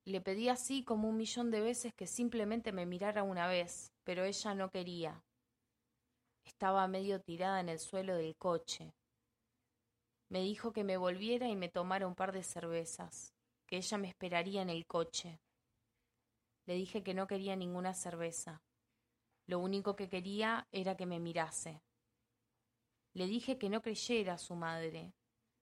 Le 0.05 0.21
pedí 0.21 0.49
así 0.49 0.83
como 0.83 1.09
un 1.09 1.17
millón 1.17 1.51
de 1.51 1.61
veces 1.61 1.93
que 1.93 2.07
simplemente 2.07 2.71
me 2.71 2.85
mirara 2.85 3.23
una 3.23 3.47
vez, 3.47 3.91
pero 4.03 4.23
ella 4.23 4.55
no 4.55 4.69
quería. 4.71 5.23
Estaba 6.45 6.87
medio 6.87 7.19
tirada 7.21 7.59
en 7.59 7.69
el 7.69 7.79
suelo 7.79 8.15
del 8.15 8.35
coche. 8.37 8.93
Me 10.29 10.41
dijo 10.41 10.73
que 10.73 10.83
me 10.83 10.97
volviera 10.97 11.47
y 11.47 11.55
me 11.55 11.69
tomara 11.69 12.07
un 12.07 12.15
par 12.15 12.31
de 12.31 12.43
cervezas, 12.43 13.33
que 13.67 13.77
ella 13.77 13.97
me 13.97 14.07
esperaría 14.07 14.61
en 14.61 14.69
el 14.69 14.85
coche. 14.85 15.39
Le 16.65 16.73
dije 16.73 17.03
que 17.03 17.13
no 17.13 17.27
quería 17.27 17.55
ninguna 17.55 17.93
cerveza. 17.93 18.63
Lo 19.45 19.59
único 19.59 19.95
que 19.95 20.09
quería 20.09 20.67
era 20.71 20.97
que 20.97 21.05
me 21.05 21.19
mirase. 21.19 21.83
Le 23.13 23.27
dije 23.27 23.59
que 23.59 23.69
no 23.69 23.81
creyera 23.81 24.33
a 24.33 24.37
su 24.39 24.55
madre, 24.55 25.13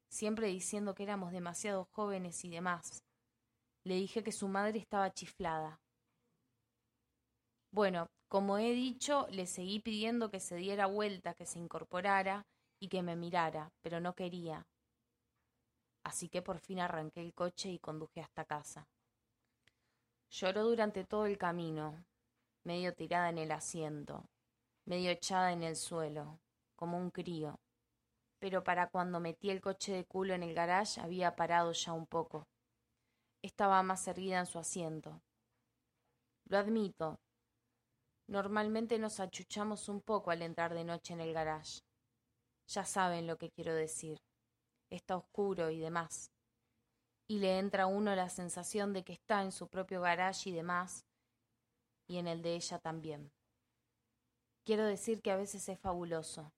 siempre 0.10 0.48
diciendo 0.48 0.96
que 0.96 1.04
éramos 1.04 1.34
demasiado 1.34 1.86
jóvenes 1.92 2.44
y 2.46 2.50
demás. 2.50 3.04
Le 3.84 3.96
dije 3.96 4.24
que 4.24 4.32
su 4.32 4.48
madre 4.48 4.80
estaba 4.80 5.12
chiflada. 5.12 5.82
Bueno, 7.72 8.08
como 8.30 8.58
he 8.58 8.72
dicho, 8.72 9.28
le 9.30 9.46
seguí 9.46 9.82
pidiendo 9.82 10.32
que 10.32 10.40
se 10.40 10.56
diera 10.56 10.86
vuelta, 10.86 11.34
que 11.34 11.46
se 11.46 11.60
incorporara 11.60 12.46
y 12.84 12.90
que 12.90 13.02
me 13.02 13.16
mirara, 13.16 13.72
pero 13.82 14.02
no 14.02 14.14
quería. 14.14 14.68
Así 16.04 16.28
que 16.28 16.42
por 16.42 16.60
fin 16.60 16.82
arranqué 16.82 17.22
el 17.22 17.34
coche 17.34 17.70
y 17.70 17.80
conduje 17.80 18.20
hasta 18.20 18.44
casa. 18.44 18.90
Lloró 20.30 20.66
durante 20.66 21.06
todo 21.06 21.26
el 21.26 21.38
camino, 21.38 22.04
medio 22.66 22.94
tirada 22.94 23.30
en 23.30 23.38
el 23.38 23.54
asiento, 23.54 24.26
medio 24.84 25.12
echada 25.12 25.54
en 25.54 25.64
el 25.64 25.78
suelo, 25.78 26.42
como 26.76 26.98
un 26.98 27.10
crío. 27.10 27.58
Pero 28.40 28.66
para 28.66 28.90
cuando 28.90 29.22
metí 29.22 29.50
el 29.50 29.62
coche 29.62 29.94
de 29.94 30.04
culo 30.04 30.34
en 30.34 30.44
el 30.44 30.54
garage 30.54 31.00
había 31.00 31.38
parado 31.38 31.72
ya 31.72 31.94
un 31.94 32.06
poco. 32.06 32.50
Estaba 33.42 33.82
más 33.82 34.06
erguida 34.10 34.40
en 34.40 34.46
su 34.46 34.60
asiento. 34.60 35.22
Lo 36.50 36.58
admito. 36.58 37.18
Normalmente 38.28 39.00
nos 39.00 39.22
achuchamos 39.22 39.88
un 39.88 40.02
poco 40.02 40.32
al 40.32 40.42
entrar 40.42 40.74
de 40.74 40.84
noche 40.84 41.14
en 41.14 41.22
el 41.22 41.32
garage. 41.32 41.80
Ya 42.68 42.86
saben 42.86 43.28
lo 43.28 43.38
que 43.38 43.50
quiero 43.50 43.74
decir. 43.74 44.22
Está 44.90 45.18
oscuro 45.18 45.70
y 45.70 45.80
demás. 45.80 46.32
Y 47.28 47.40
le 47.40 47.58
entra 47.60 47.84
a 47.84 47.88
uno 47.88 48.16
la 48.16 48.30
sensación 48.30 48.94
de 48.94 49.04
que 49.04 49.14
está 49.14 49.42
en 49.42 49.52
su 49.52 49.68
propio 49.68 50.02
garage 50.02 50.50
y 50.50 50.54
demás, 50.54 51.06
y 52.08 52.18
en 52.18 52.28
el 52.28 52.42
de 52.42 52.56
ella 52.56 52.80
también. 52.80 53.32
Quiero 54.66 54.86
decir 54.86 55.22
que 55.22 55.32
a 55.32 55.36
veces 55.36 55.68
es 55.68 55.80
fabuloso, 55.80 56.54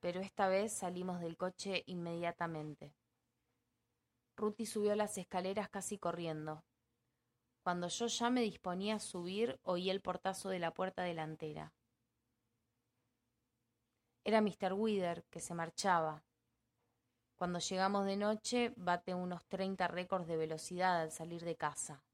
pero 0.00 0.20
esta 0.20 0.48
vez 0.48 0.72
salimos 0.72 1.20
del 1.20 1.36
coche 1.36 1.82
inmediatamente. 1.86 2.94
Ruti 4.36 4.66
subió 4.66 4.94
las 4.96 5.18
escaleras 5.18 5.68
casi 5.68 5.98
corriendo. 5.98 6.64
Cuando 7.62 7.88
yo 7.88 8.06
ya 8.06 8.30
me 8.30 8.42
disponía 8.42 8.96
a 8.96 9.00
subir, 9.00 9.60
oí 9.62 9.90
el 9.90 10.00
portazo 10.00 10.48
de 10.48 10.58
la 10.58 10.74
puerta 10.74 11.02
delantera. 11.02 11.72
Era 14.24 14.40
Mr. 14.40 14.72
Wither, 14.74 15.24
que 15.30 15.40
se 15.40 15.52
marchaba. 15.52 16.22
Cuando 17.36 17.58
llegamos 17.58 18.06
de 18.06 18.16
noche, 18.16 18.72
bate 18.76 19.14
unos 19.14 19.44
treinta 19.46 19.88
récords 19.88 20.28
de 20.28 20.36
velocidad 20.36 21.00
al 21.00 21.10
salir 21.10 21.42
de 21.42 21.56
casa. 21.56 22.04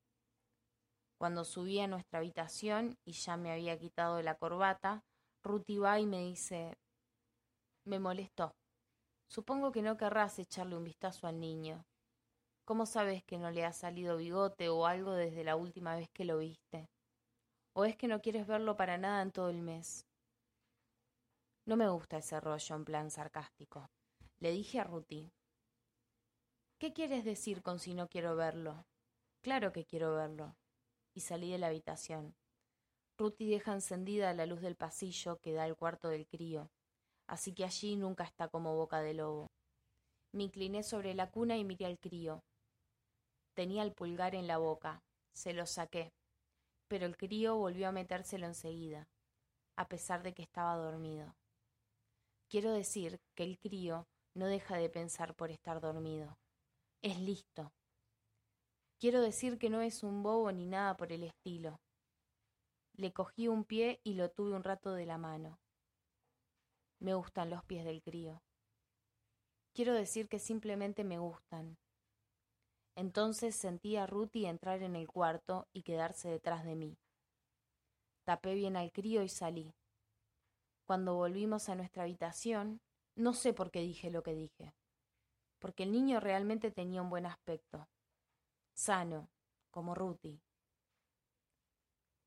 Cuando 1.19 1.45
subí 1.45 1.81
a 1.81 1.87
nuestra 1.87 2.21
habitación 2.21 2.97
y 3.05 3.13
ya 3.13 3.37
me 3.37 3.53
había 3.53 3.79
quitado 3.79 4.23
la 4.23 4.37
corbata, 4.37 5.05
Ruti 5.43 5.77
va 5.77 6.01
y 6.01 6.07
me 6.07 6.21
dice, 6.21 6.79
me 7.85 7.99
molestó. 7.99 8.55
Supongo 9.29 9.71
que 9.71 9.83
no 9.83 9.99
querrás 9.99 10.39
echarle 10.39 10.77
un 10.77 10.85
vistazo 10.85 11.27
al 11.27 11.39
niño. 11.39 11.85
¿Cómo 12.65 12.87
sabes 12.87 13.23
que 13.25 13.37
no 13.37 13.51
le 13.51 13.67
ha 13.67 13.73
salido 13.75 14.17
bigote 14.17 14.71
o 14.71 14.87
algo 14.87 15.13
desde 15.13 15.45
la 15.45 15.57
última 15.57 15.95
vez 15.95 16.09
que 16.11 16.25
lo 16.25 16.39
viste? 16.39 16.89
¿O 17.75 17.85
es 17.85 17.97
que 17.97 18.09
no 18.09 18.23
quieres 18.23 18.47
verlo 18.47 18.77
para 18.77 18.97
nada 18.97 19.21
en 19.21 19.31
todo 19.31 19.51
el 19.51 19.61
mes? 19.61 20.08
No 21.69 21.77
me 21.77 21.87
gusta 21.91 22.17
ese 22.17 22.41
rollo 22.41 22.77
en 22.77 22.85
plan 22.87 23.11
sarcástico. 23.11 23.91
Le 24.39 24.53
dije 24.53 24.81
a 24.81 24.85
Ruti. 24.85 25.31
¿Qué 26.79 26.95
quieres 26.95 27.27
decir 27.27 27.63
con 27.63 27.79
si 27.79 27.93
no 27.93 28.09
quiero 28.09 28.37
verlo? 28.37 28.87
Claro 29.43 29.71
que 29.71 29.85
quiero 29.85 30.15
verlo 30.15 30.57
y 31.13 31.21
salí 31.21 31.53
de 31.53 31.59
la 31.59 31.67
habitación. 31.67 32.35
Ruti 33.19 33.51
deja 33.51 33.75
encendida 33.75 34.33
la 34.33 34.47
luz 34.47 34.63
del 34.63 34.77
pasillo 34.77 35.41
que 35.43 35.53
da 35.53 35.65
al 35.65 35.77
cuarto 35.77 36.09
del 36.09 36.27
crío, 36.27 36.71
así 37.27 37.53
que 37.53 37.67
allí 37.67 37.97
nunca 37.97 38.25
está 38.25 38.49
como 38.49 38.75
boca 38.75 39.03
de 39.03 39.13
lobo. 39.13 39.49
Me 40.33 40.45
incliné 40.45 40.83
sobre 40.83 41.13
la 41.13 41.31
cuna 41.31 41.59
y 41.59 41.67
miré 41.67 41.85
al 41.85 41.99
crío. 41.99 42.41
Tenía 43.53 43.83
el 43.83 43.93
pulgar 43.93 44.35
en 44.35 44.47
la 44.47 44.57
boca. 44.57 45.03
Se 45.35 45.53
lo 45.53 45.67
saqué. 45.67 46.15
Pero 46.89 47.05
el 47.05 47.19
crío 47.19 47.57
volvió 47.57 47.89
a 47.89 47.93
metérselo 47.93 48.47
enseguida, 48.47 49.07
a 49.77 49.87
pesar 49.87 50.23
de 50.23 50.33
que 50.33 50.45
estaba 50.45 50.75
dormido. 50.75 51.35
Quiero 52.51 52.73
decir 52.73 53.21
que 53.35 53.45
el 53.45 53.59
crío 53.59 54.09
no 54.35 54.47
deja 54.47 54.77
de 54.77 54.89
pensar 54.89 55.35
por 55.35 55.51
estar 55.51 55.81
dormido. 55.81 56.39
Es 57.03 57.21
listo. 57.21 57.73
Quiero 58.99 59.21
decir 59.21 59.59
que 59.59 59.69
no 59.69 59.83
es 59.83 60.03
un 60.03 60.23
bobo 60.23 60.51
ni 60.51 60.67
nada 60.67 60.97
por 60.97 61.13
el 61.13 61.25
estilo. 61.25 61.79
Le 62.95 63.13
cogí 63.13 63.49
un 63.49 63.65
pie 63.65 64.01
y 64.03 64.15
lo 64.15 64.31
tuve 64.31 64.57
un 64.57 64.65
rato 64.65 64.95
de 64.95 65.05
la 65.05 65.19
mano. 65.19 65.61
Me 67.01 67.15
gustan 67.15 67.51
los 67.51 67.63
pies 67.65 67.85
del 67.85 68.03
crío. 68.03 68.43
Quiero 69.75 69.93
decir 69.93 70.29
que 70.29 70.39
simplemente 70.39 71.05
me 71.05 71.19
gustan. 71.19 71.77
Entonces 72.97 73.55
sentí 73.55 73.97
a 73.97 74.07
Ruti 74.07 74.47
entrar 74.47 74.83
en 74.83 74.97
el 74.97 75.07
cuarto 75.07 75.69
y 75.73 75.83
quedarse 75.83 76.29
detrás 76.29 76.65
de 76.65 76.75
mí. 76.75 76.99
Tapé 78.25 78.55
bien 78.55 78.77
al 78.77 78.91
crío 78.91 79.23
y 79.23 79.29
salí. 79.29 79.73
Cuando 80.89 81.17
volvimos 81.17 81.69
a 81.69 81.75
nuestra 81.75 82.05
habitación, 82.05 82.81
No 83.15 83.35
sé 83.35 83.53
por 83.53 83.71
qué 83.71 83.81
dije 83.81 84.11
lo 84.11 84.23
que 84.23 84.33
dije, 84.33 84.73
porque 85.59 85.83
el 85.83 85.93
niño 85.93 86.19
realmente 86.19 86.71
tenía 86.71 87.03
un 87.03 87.11
buen 87.11 87.27
aspecto, 87.27 87.91
sano, 88.73 89.29
como 89.71 89.95
Ruti. 89.95 90.41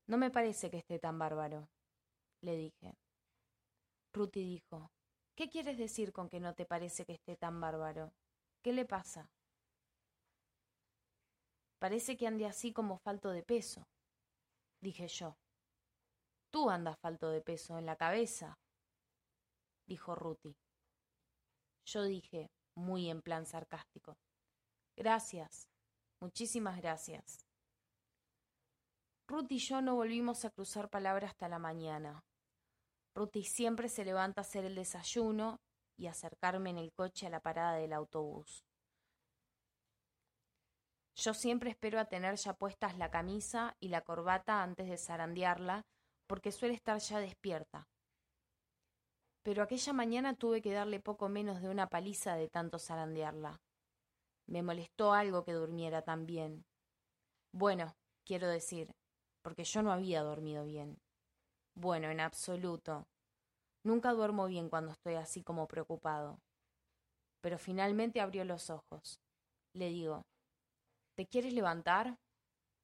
No 0.06 0.16
me 0.16 0.30
parece 0.30 0.70
que 0.70 0.78
esté 0.78 1.00
tan 1.00 1.18
bárbaro, 1.18 1.70
le 2.40 2.56
dije. 2.56 2.94
Ruti 4.12 4.44
dijo, 4.44 4.92
¿qué 5.34 5.50
quieres 5.50 5.76
decir 5.76 6.12
con 6.12 6.28
que 6.28 6.38
no 6.38 6.54
te 6.54 6.64
parece 6.64 7.04
que 7.04 7.14
esté 7.14 7.34
tan 7.36 7.60
bárbaro? 7.60 8.12
¿Qué 8.62 8.72
le 8.72 8.84
pasa? 8.84 9.28
Parece 11.80 12.16
que 12.16 12.28
ande 12.28 12.46
así 12.46 12.72
como 12.72 12.98
falto 12.98 13.30
de 13.30 13.42
peso, 13.42 13.88
dije 14.80 15.08
yo. 15.08 15.41
Tú 16.52 16.68
andas 16.68 16.98
falto 16.98 17.30
de 17.30 17.40
peso 17.40 17.78
en 17.78 17.86
la 17.86 17.96
cabeza, 17.96 18.58
dijo 19.86 20.14
Ruti. 20.14 20.54
Yo 21.86 22.04
dije, 22.04 22.50
muy 22.76 23.08
en 23.08 23.22
plan 23.22 23.46
sarcástico, 23.46 24.18
gracias, 24.94 25.66
muchísimas 26.20 26.76
gracias. 26.76 27.46
Ruth 29.26 29.50
y 29.50 29.58
yo 29.58 29.80
no 29.80 29.94
volvimos 29.94 30.44
a 30.44 30.50
cruzar 30.50 30.90
palabras 30.90 31.30
hasta 31.30 31.48
la 31.48 31.58
mañana. 31.58 32.22
Ruth 33.14 33.42
siempre 33.44 33.88
se 33.88 34.04
levanta 34.04 34.42
a 34.42 34.44
hacer 34.44 34.66
el 34.66 34.74
desayuno 34.74 35.56
y 35.96 36.06
acercarme 36.06 36.68
en 36.68 36.78
el 36.78 36.92
coche 36.92 37.28
a 37.28 37.30
la 37.30 37.40
parada 37.40 37.76
del 37.76 37.94
autobús. 37.94 38.62
Yo 41.16 41.32
siempre 41.32 41.70
espero 41.70 41.98
a 41.98 42.06
tener 42.06 42.36
ya 42.36 42.52
puestas 42.54 42.98
la 42.98 43.10
camisa 43.10 43.74
y 43.80 43.88
la 43.88 44.02
corbata 44.02 44.62
antes 44.62 44.88
de 44.88 44.98
zarandearla, 44.98 45.86
porque 46.32 46.50
suele 46.50 46.72
estar 46.72 46.98
ya 46.98 47.18
despierta. 47.18 47.86
Pero 49.42 49.62
aquella 49.62 49.92
mañana 49.92 50.32
tuve 50.32 50.62
que 50.62 50.72
darle 50.72 50.98
poco 50.98 51.28
menos 51.28 51.60
de 51.60 51.68
una 51.68 51.88
paliza 51.88 52.36
de 52.36 52.48
tanto 52.48 52.78
zarandearla. 52.78 53.60
Me 54.46 54.62
molestó 54.62 55.12
algo 55.12 55.44
que 55.44 55.52
durmiera 55.52 56.00
tan 56.00 56.24
bien. 56.24 56.64
Bueno, 57.52 57.92
quiero 58.24 58.48
decir, 58.48 58.94
porque 59.42 59.64
yo 59.64 59.82
no 59.82 59.92
había 59.92 60.22
dormido 60.22 60.64
bien. 60.64 60.96
Bueno, 61.74 62.08
en 62.08 62.20
absoluto. 62.20 63.04
Nunca 63.84 64.14
duermo 64.14 64.46
bien 64.46 64.70
cuando 64.70 64.92
estoy 64.92 65.16
así 65.16 65.42
como 65.42 65.68
preocupado. 65.68 66.38
Pero 67.42 67.58
finalmente 67.58 68.22
abrió 68.22 68.46
los 68.46 68.70
ojos. 68.70 69.20
Le 69.74 69.90
digo, 69.90 70.22
¿te 71.14 71.26
quieres 71.26 71.52
levantar? 71.52 72.16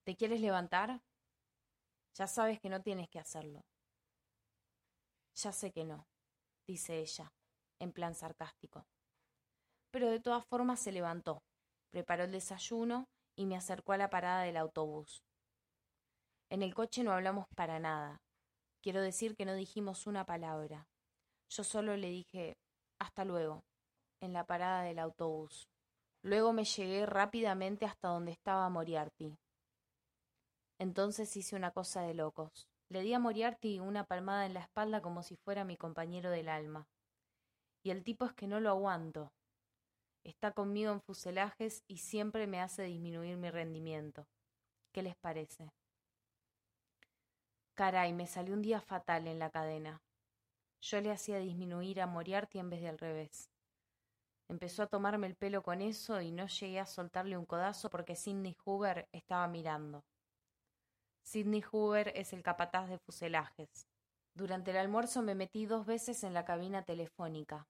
¿Te 0.04 0.16
quieres 0.16 0.42
levantar? 0.42 1.00
Ya 2.18 2.26
sabes 2.26 2.58
que 2.58 2.68
no 2.68 2.82
tienes 2.82 3.08
que 3.08 3.20
hacerlo. 3.20 3.60
Ya 5.36 5.52
sé 5.52 5.70
que 5.70 5.84
no, 5.84 6.08
dice 6.66 6.98
ella, 6.98 7.32
en 7.78 7.92
plan 7.92 8.16
sarcástico. 8.16 8.88
Pero 9.92 10.10
de 10.10 10.18
todas 10.18 10.44
formas 10.46 10.80
se 10.80 10.90
levantó, 10.90 11.44
preparó 11.90 12.24
el 12.24 12.32
desayuno 12.32 13.04
y 13.36 13.46
me 13.46 13.56
acercó 13.56 13.92
a 13.92 13.98
la 13.98 14.10
parada 14.10 14.42
del 14.42 14.56
autobús. 14.56 15.22
En 16.50 16.62
el 16.62 16.74
coche 16.74 17.04
no 17.04 17.12
hablamos 17.12 17.46
para 17.54 17.78
nada. 17.78 18.20
Quiero 18.82 19.00
decir 19.00 19.36
que 19.36 19.44
no 19.44 19.54
dijimos 19.54 20.08
una 20.08 20.26
palabra. 20.26 20.88
Yo 21.50 21.62
solo 21.62 21.96
le 21.96 22.10
dije 22.10 22.56
hasta 22.98 23.24
luego 23.24 23.62
en 24.20 24.32
la 24.32 24.44
parada 24.44 24.82
del 24.82 24.98
autobús. 24.98 25.68
Luego 26.24 26.52
me 26.52 26.64
llegué 26.64 27.06
rápidamente 27.06 27.86
hasta 27.86 28.08
donde 28.08 28.32
estaba 28.32 28.68
Moriarty. 28.70 29.38
Entonces 30.78 31.36
hice 31.36 31.56
una 31.56 31.72
cosa 31.72 32.02
de 32.02 32.14
locos. 32.14 32.68
Le 32.88 33.02
di 33.02 33.12
a 33.12 33.18
Moriarty 33.18 33.80
una 33.80 34.04
palmada 34.04 34.46
en 34.46 34.54
la 34.54 34.60
espalda 34.60 35.02
como 35.02 35.22
si 35.22 35.36
fuera 35.36 35.64
mi 35.64 35.76
compañero 35.76 36.30
del 36.30 36.48
alma. 36.48 36.88
Y 37.82 37.90
el 37.90 38.04
tipo 38.04 38.24
es 38.24 38.32
que 38.32 38.46
no 38.46 38.60
lo 38.60 38.70
aguanto. 38.70 39.32
Está 40.24 40.52
conmigo 40.52 40.92
en 40.92 41.00
fuselajes 41.00 41.84
y 41.86 41.98
siempre 41.98 42.46
me 42.46 42.60
hace 42.60 42.82
disminuir 42.82 43.36
mi 43.36 43.50
rendimiento. 43.50 44.26
¿Qué 44.92 45.02
les 45.02 45.16
parece? 45.16 45.70
Caray, 47.74 48.12
me 48.12 48.26
salió 48.26 48.54
un 48.54 48.62
día 48.62 48.80
fatal 48.80 49.26
en 49.26 49.38
la 49.38 49.50
cadena. 49.50 50.02
Yo 50.80 51.00
le 51.00 51.10
hacía 51.10 51.38
disminuir 51.38 52.00
a 52.00 52.06
Moriarty 52.06 52.58
en 52.58 52.70
vez 52.70 52.80
de 52.80 52.88
al 52.88 52.98
revés. 52.98 53.50
Empezó 54.48 54.82
a 54.82 54.86
tomarme 54.86 55.26
el 55.26 55.36
pelo 55.36 55.62
con 55.62 55.82
eso 55.82 56.20
y 56.20 56.32
no 56.32 56.46
llegué 56.46 56.80
a 56.80 56.86
soltarle 56.86 57.36
un 57.36 57.44
codazo 57.44 57.90
porque 57.90 58.16
Sidney 58.16 58.56
Hoover 58.64 59.08
estaba 59.12 59.46
mirando. 59.46 60.04
Sidney 61.28 61.60
Hoover 61.60 62.10
es 62.16 62.32
el 62.32 62.42
capataz 62.42 62.88
de 62.88 62.96
fuselajes. 62.96 63.86
Durante 64.34 64.70
el 64.70 64.78
almuerzo 64.78 65.20
me 65.20 65.34
metí 65.34 65.66
dos 65.66 65.84
veces 65.84 66.24
en 66.24 66.32
la 66.32 66.46
cabina 66.46 66.84
telefónica, 66.84 67.68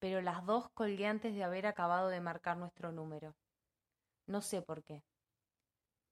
pero 0.00 0.20
las 0.20 0.44
dos 0.44 0.68
colgué 0.74 1.06
antes 1.06 1.32
de 1.32 1.44
haber 1.44 1.66
acabado 1.66 2.08
de 2.08 2.20
marcar 2.20 2.56
nuestro 2.56 2.90
número. 2.90 3.36
No 4.26 4.42
sé 4.42 4.62
por 4.62 4.82
qué. 4.82 5.04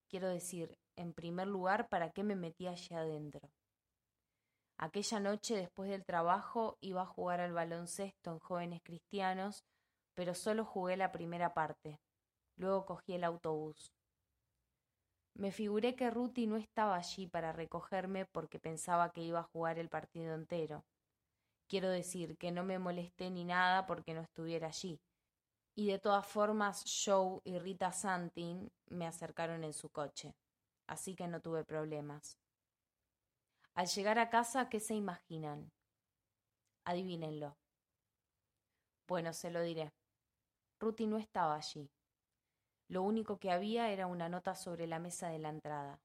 Quiero 0.09 0.29
decir, 0.29 0.79
en 0.95 1.13
primer 1.13 1.49
lugar, 1.49 1.89
para 1.89 2.13
qué 2.13 2.23
me 2.23 2.37
metí 2.37 2.69
allí 2.69 2.95
adentro. 2.95 3.51
Aquella 4.79 5.19
noche, 5.19 5.57
después 5.57 5.91
del 5.91 6.05
trabajo, 6.05 6.79
iba 6.81 7.03
a 7.03 7.07
jugar 7.07 7.41
al 7.41 7.53
baloncesto 7.53 8.31
en 8.31 8.39
jóvenes 8.39 8.81
cristianos, 8.85 9.65
pero 10.15 10.35
solo 10.35 10.65
jugué 10.65 10.97
la 10.97 11.11
primera 11.11 11.53
parte. 11.53 11.99
Luego 12.55 12.87
cogí 12.87 13.15
el 13.15 13.25
autobús. 13.25 13.91
Me 15.35 15.53
figuré 15.53 15.95
que 15.95 16.11
Ruti 16.11 16.47
no 16.47 16.57
estaba 16.57 16.97
allí 16.97 17.27
para 17.27 17.53
recogerme 17.53 18.27
porque 18.27 18.59
pensaba 18.59 19.11
que 19.11 19.23
iba 19.23 19.41
a 19.41 19.51
jugar 19.53 19.79
el 19.79 19.89
partido 19.89 20.35
entero. 20.35 20.85
Quiero 21.69 21.89
decir 21.89 22.37
que 22.37 22.51
no 22.51 22.65
me 22.65 22.79
molesté 22.79 23.31
ni 23.31 23.45
nada 23.45 23.87
porque 23.87 24.13
no 24.13 24.21
estuviera 24.21 24.67
allí, 24.67 25.01
y 25.77 25.87
de 25.87 25.99
todas 25.99 26.27
formas 26.27 26.85
Joe 27.05 27.41
y 27.45 27.59
Rita 27.59 27.93
Santin 27.93 28.71
me 28.89 29.07
acercaron 29.07 29.63
en 29.63 29.73
su 29.73 29.89
coche, 29.89 30.35
así 30.89 31.15
que 31.15 31.29
no 31.29 31.41
tuve 31.41 31.65
problemas. 31.65 32.37
Al 33.75 33.87
llegar 33.87 34.19
a 34.19 34.31
casa, 34.31 34.69
¿qué 34.69 34.81
se 34.81 34.95
imaginan? 34.95 35.71
Adivínenlo. 36.85 37.57
Bueno, 39.07 39.33
se 39.33 39.51
lo 39.51 39.63
diré. 39.63 39.93
Ruti 40.81 41.07
no 41.07 41.19
estaba 41.19 41.55
allí. 41.55 41.89
Lo 42.91 43.05
único 43.05 43.39
que 43.39 43.53
había 43.53 43.93
era 43.93 44.09
una 44.09 44.29
nota 44.29 44.57
sobre 44.57 44.89
la 44.89 44.99
mesa 44.99 45.29
de 45.29 45.39
la 45.39 45.49
entrada. 45.49 46.01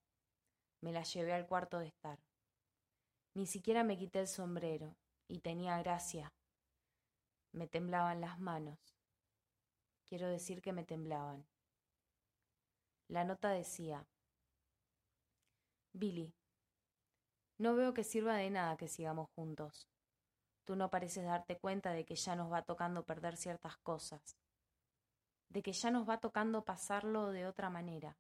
Me 0.82 0.92
la 0.92 1.02
llevé 1.02 1.34
al 1.34 1.48
cuarto 1.48 1.80
de 1.80 1.88
estar. 1.88 2.20
Ni 3.34 3.48
siquiera 3.48 3.84
me 3.84 3.98
quité 3.98 4.20
el 4.20 4.28
sombrero, 4.28 4.96
y 5.28 5.40
tenía 5.40 5.80
gracia. 5.80 6.32
Me 7.54 7.66
temblaban 7.66 8.22
las 8.22 8.40
manos. 8.40 8.78
Quiero 10.08 10.28
decir 10.30 10.62
que 10.62 10.74
me 10.74 10.84
temblaban. 10.84 11.48
La 13.08 13.24
nota 13.24 13.50
decía, 13.50 14.06
Billy, 15.92 16.36
no 17.58 17.76
veo 17.76 17.96
que 17.96 18.04
sirva 18.04 18.36
de 18.36 18.52
nada 18.52 18.78
que 18.78 18.90
sigamos 18.90 19.32
juntos. 19.32 19.90
Tú 20.66 20.76
no 20.76 20.92
pareces 20.92 21.26
darte 21.26 21.58
cuenta 21.58 21.94
de 21.94 22.06
que 22.06 22.16
ya 22.16 22.36
nos 22.36 22.52
va 22.52 22.62
tocando 22.62 23.04
perder 23.08 23.38
ciertas 23.38 23.76
cosas, 23.78 24.38
de 25.50 25.62
que 25.62 25.74
ya 25.74 25.92
nos 25.92 26.08
va 26.08 26.20
tocando 26.20 26.64
pasarlo 26.64 27.32
de 27.32 27.48
otra 27.48 27.70
manera. 27.70 28.18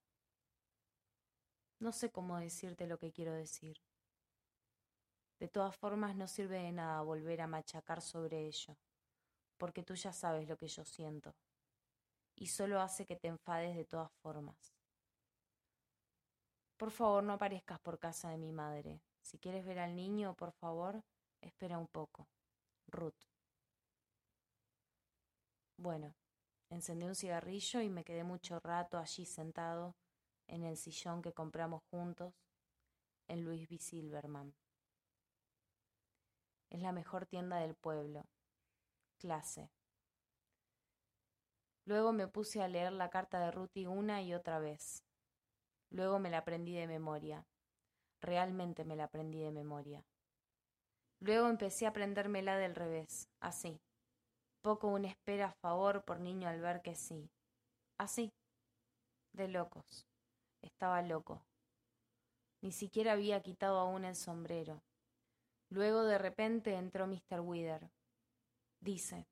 No 1.79 1.91
sé 1.91 2.11
cómo 2.11 2.39
decirte 2.39 2.87
lo 2.87 2.97
que 2.97 3.11
quiero 3.11 3.33
decir. 3.33 3.81
De 5.39 5.47
todas 5.47 5.75
formas, 5.75 6.15
no 6.15 6.27
sirve 6.27 6.59
de 6.59 6.71
nada 6.71 7.01
volver 7.01 7.41
a 7.41 7.47
machacar 7.47 8.01
sobre 8.01 8.47
ello, 8.47 8.77
porque 9.57 9.83
tú 9.83 9.95
ya 9.95 10.13
sabes 10.13 10.47
lo 10.47 10.57
que 10.57 10.67
yo 10.67 10.85
siento 10.85 11.35
y 12.35 12.47
solo 12.47 12.81
hace 12.81 13.05
que 13.05 13.15
te 13.15 13.27
enfades 13.27 13.75
de 13.75 13.85
todas 13.85 14.11
formas. 14.21 14.73
Por 16.77 16.91
favor, 16.91 17.23
no 17.23 17.33
aparezcas 17.33 17.79
por 17.79 17.99
casa 17.99 18.29
de 18.29 18.37
mi 18.37 18.51
madre. 18.51 19.01
Si 19.21 19.39
quieres 19.39 19.65
ver 19.65 19.79
al 19.79 19.95
niño, 19.95 20.35
por 20.35 20.51
favor, 20.51 21.01
espera 21.41 21.77
un 21.77 21.87
poco. 21.87 22.27
Ruth. 22.87 23.15
Bueno, 25.77 26.13
encendí 26.69 27.05
un 27.05 27.15
cigarrillo 27.15 27.81
y 27.81 27.89
me 27.89 28.03
quedé 28.03 28.23
mucho 28.23 28.59
rato 28.59 28.97
allí 28.97 29.25
sentado 29.25 29.95
en 30.47 30.63
el 30.63 30.77
sillón 30.77 31.21
que 31.21 31.33
compramos 31.33 31.83
juntos 31.91 32.33
en 33.27 33.43
Louis 33.43 33.67
B. 33.69 33.77
Silverman. 33.77 34.53
Es 36.69 36.81
la 36.81 36.91
mejor 36.91 37.25
tienda 37.25 37.57
del 37.57 37.75
pueblo. 37.75 38.25
Clase. 39.17 39.69
Luego 41.85 42.11
me 42.13 42.27
puse 42.27 42.61
a 42.61 42.67
leer 42.67 42.91
la 42.91 43.09
carta 43.09 43.39
de 43.39 43.51
Ruti 43.51 43.85
una 43.85 44.21
y 44.21 44.33
otra 44.33 44.59
vez. 44.59 45.03
Luego 45.89 46.19
me 46.19 46.29
la 46.29 46.39
aprendí 46.39 46.73
de 46.73 46.87
memoria. 46.87 47.45
Realmente 48.21 48.83
me 48.83 48.95
la 48.95 49.05
aprendí 49.05 49.39
de 49.39 49.51
memoria. 49.51 50.03
Luego 51.19 51.47
empecé 51.47 51.85
a 51.85 51.89
aprendérmela 51.89 52.57
del 52.57 52.75
revés, 52.75 53.29
así. 53.39 53.79
Poco 54.65 54.87
una 54.87 55.09
espera 55.09 55.49
a 55.49 55.53
favor 55.61 56.03
por 56.03 56.19
niño 56.19 56.49
al 56.49 56.59
ver 56.59 56.81
que 56.81 56.95
sí. 56.95 57.29
Así. 57.99 58.33
De 59.31 59.47
locos. 59.47 60.07
Estaba 60.63 61.03
loco. 61.03 61.45
Ni 62.63 62.71
siquiera 62.71 63.11
había 63.11 63.43
quitado 63.43 63.77
aún 63.77 64.05
el 64.05 64.15
sombrero. 64.15 64.81
Luego 65.69 66.03
de 66.05 66.17
repente 66.17 66.73
entró 66.73 67.05
Mr. 67.05 67.41
Wither. 67.41 67.91
Dice, 68.79 69.27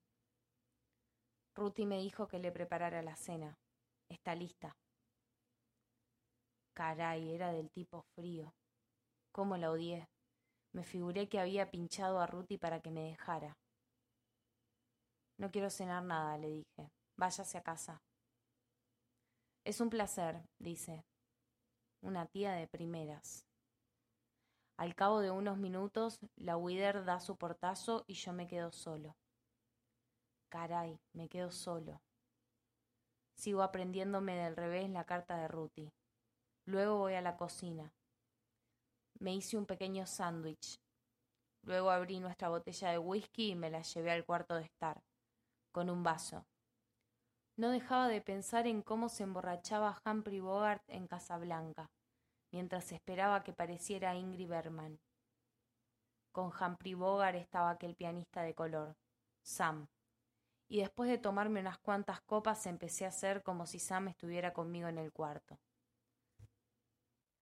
Ruti 1.55 1.87
me 1.87 1.97
dijo 1.97 2.27
que 2.27 2.37
le 2.37 2.51
preparara 2.51 3.01
la 3.01 3.15
cena. 3.15 3.57
Está 4.09 4.35
lista. 4.35 4.77
Caray, 6.75 7.33
era 7.33 7.51
del 7.51 7.71
tipo 7.71 8.03
frío. 8.13 8.53
¿Cómo 9.31 9.57
la 9.57 9.71
odié? 9.71 10.07
Me 10.73 10.83
figuré 10.83 11.27
que 11.27 11.39
había 11.39 11.71
pinchado 11.71 12.19
a 12.19 12.27
Ruti 12.27 12.59
para 12.59 12.81
que 12.81 12.91
me 12.91 13.01
dejara. 13.01 13.57
No 15.37 15.51
quiero 15.51 15.69
cenar 15.69 16.03
nada, 16.03 16.37
le 16.37 16.49
dije. 16.49 16.91
Váyase 17.17 17.57
a 17.57 17.63
casa. 17.63 18.01
Es 19.65 19.81
un 19.81 19.89
placer, 19.89 20.41
dice. 20.59 21.05
Una 22.01 22.25
tía 22.25 22.53
de 22.53 22.67
primeras. 22.67 23.45
Al 24.77 24.95
cabo 24.95 25.21
de 25.21 25.31
unos 25.31 25.57
minutos, 25.57 26.19
la 26.35 26.57
Wider 26.57 27.05
da 27.05 27.19
su 27.19 27.37
portazo 27.37 28.03
y 28.07 28.15
yo 28.15 28.33
me 28.33 28.47
quedo 28.47 28.71
solo. 28.71 29.15
Caray, 30.49 30.99
me 31.13 31.29
quedo 31.29 31.51
solo. 31.51 32.01
Sigo 33.35 33.61
aprendiéndome 33.61 34.35
del 34.35 34.55
revés 34.55 34.89
la 34.89 35.05
carta 35.05 35.37
de 35.37 35.47
Ruti. 35.47 35.91
Luego 36.65 36.97
voy 36.97 37.13
a 37.15 37.21
la 37.21 37.37
cocina. 37.37 37.91
Me 39.19 39.33
hice 39.33 39.57
un 39.57 39.65
pequeño 39.65 40.05
sándwich. 40.05 40.79
Luego 41.63 41.89
abrí 41.89 42.19
nuestra 42.19 42.49
botella 42.49 42.91
de 42.91 42.97
whisky 42.97 43.51
y 43.51 43.55
me 43.55 43.69
la 43.69 43.81
llevé 43.81 44.11
al 44.11 44.25
cuarto 44.25 44.55
de 44.55 44.63
estar, 44.63 45.01
con 45.73 45.89
un 45.89 46.03
vaso. 46.03 46.45
No 47.57 47.69
dejaba 47.69 48.07
de 48.07 48.21
pensar 48.21 48.67
en 48.67 48.81
cómo 48.81 49.09
se 49.09 49.23
emborrachaba 49.23 50.01
Humphrey 50.05 50.39
Bogart 50.39 50.83
en 50.87 51.07
Casablanca, 51.07 51.91
mientras 52.51 52.91
esperaba 52.91 53.43
que 53.43 53.53
pareciera 53.53 54.15
Ingrid 54.15 54.47
Bergman. 54.47 54.99
Con 56.31 56.51
Humphrey 56.51 56.93
Bogart 56.93 57.35
estaba 57.35 57.71
aquel 57.71 57.95
pianista 57.95 58.41
de 58.43 58.55
color, 58.55 58.95
Sam. 59.41 59.87
Y 60.69 60.79
después 60.79 61.09
de 61.09 61.17
tomarme 61.17 61.59
unas 61.59 61.79
cuantas 61.79 62.21
copas 62.21 62.65
empecé 62.65 63.05
a 63.05 63.09
hacer 63.09 63.43
como 63.43 63.65
si 63.65 63.79
Sam 63.79 64.07
estuviera 64.07 64.53
conmigo 64.53 64.87
en 64.87 64.97
el 64.97 65.11
cuarto. 65.11 65.59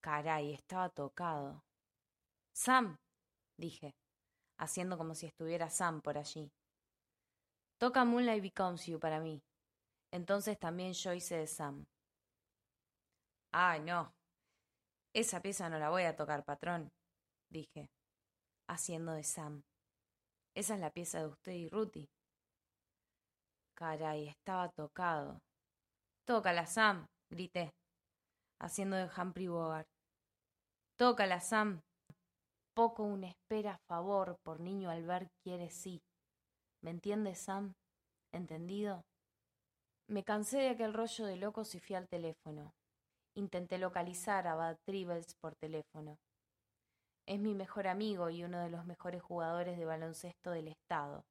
Caray, 0.01 0.53
estaba 0.53 0.89
tocado. 0.89 1.63
Sam, 2.53 2.97
dije, 3.57 3.95
haciendo 4.57 4.97
como 4.97 5.15
si 5.15 5.27
estuviera 5.27 5.69
Sam 5.69 6.01
por 6.01 6.17
allí. 6.17 6.51
Toca 7.81 8.05
Moonlight 8.05 8.43
Becomes 8.43 8.85
You 8.85 8.99
para 8.99 9.19
mí. 9.19 9.41
Entonces 10.13 10.59
también 10.59 10.93
yo 10.93 11.13
hice 11.13 11.37
de 11.37 11.47
Sam. 11.47 11.83
Ah, 13.51 13.79
no. 13.79 14.13
Esa 15.15 15.41
pieza 15.41 15.67
no 15.67 15.79
la 15.79 15.89
voy 15.89 16.03
a 16.03 16.15
tocar, 16.15 16.43
patrón, 16.43 16.91
dije, 17.49 17.89
haciendo 18.69 19.13
de 19.13 19.23
Sam. 19.23 19.63
Esa 20.55 20.75
es 20.75 20.79
la 20.79 20.91
pieza 20.91 21.21
de 21.21 21.27
usted 21.29 21.53
y 21.53 21.69
Ruti. 21.69 22.07
Caray, 23.75 24.27
estaba 24.27 24.69
tocado. 24.69 25.39
Tócala, 26.27 26.67
Sam, 26.67 27.07
grité, 27.31 27.71
haciendo 28.59 28.95
de 28.95 29.09
Humphrey 29.09 29.47
Bogart. 29.47 29.87
Tócala, 30.99 31.39
Sam. 31.39 31.81
Poco 32.75 33.01
una 33.01 33.29
espera 33.29 33.79
favor 33.87 34.37
por 34.43 34.59
niño 34.59 34.91
al 34.91 35.03
ver 35.03 35.31
quiere 35.43 35.71
sí. 35.71 35.99
¿Me 36.81 36.89
entiendes, 36.89 37.37
Sam? 37.37 37.75
¿Entendido? 38.31 39.05
Me 40.07 40.23
cansé 40.23 40.57
de 40.57 40.69
aquel 40.69 40.93
rollo 40.93 41.25
de 41.25 41.37
locos 41.37 41.75
y 41.75 41.79
fui 41.79 41.95
al 41.95 42.07
teléfono. 42.07 42.73
Intenté 43.35 43.77
localizar 43.77 44.47
a 44.47 44.55
Bad 44.55 44.77
Tribbles 44.83 45.35
por 45.39 45.55
teléfono. 45.55 46.17
Es 47.27 47.39
mi 47.39 47.53
mejor 47.53 47.87
amigo 47.87 48.31
y 48.31 48.43
uno 48.43 48.59
de 48.59 48.69
los 48.69 48.85
mejores 48.85 49.21
jugadores 49.21 49.77
de 49.77 49.85
baloncesto 49.85 50.49
del 50.49 50.69
estado. 50.69 51.23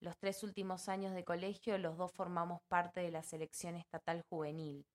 Los 0.00 0.16
tres 0.18 0.44
últimos 0.44 0.88
años 0.88 1.14
de 1.14 1.24
colegio 1.24 1.76
los 1.76 1.98
dos 1.98 2.12
formamos 2.12 2.60
parte 2.68 3.00
de 3.00 3.10
la 3.10 3.24
selección 3.24 3.74
estatal 3.74 4.22
juvenil. 4.30 4.86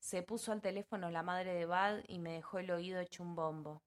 Se 0.00 0.22
puso 0.22 0.50
al 0.50 0.60
teléfono 0.60 1.08
la 1.10 1.22
madre 1.22 1.54
de 1.54 1.66
Bad 1.66 2.02
y 2.08 2.18
me 2.18 2.32
dejó 2.32 2.58
el 2.58 2.70
oído 2.72 2.98
hecho 2.98 3.22
un 3.22 3.36
bombo. 3.36 3.80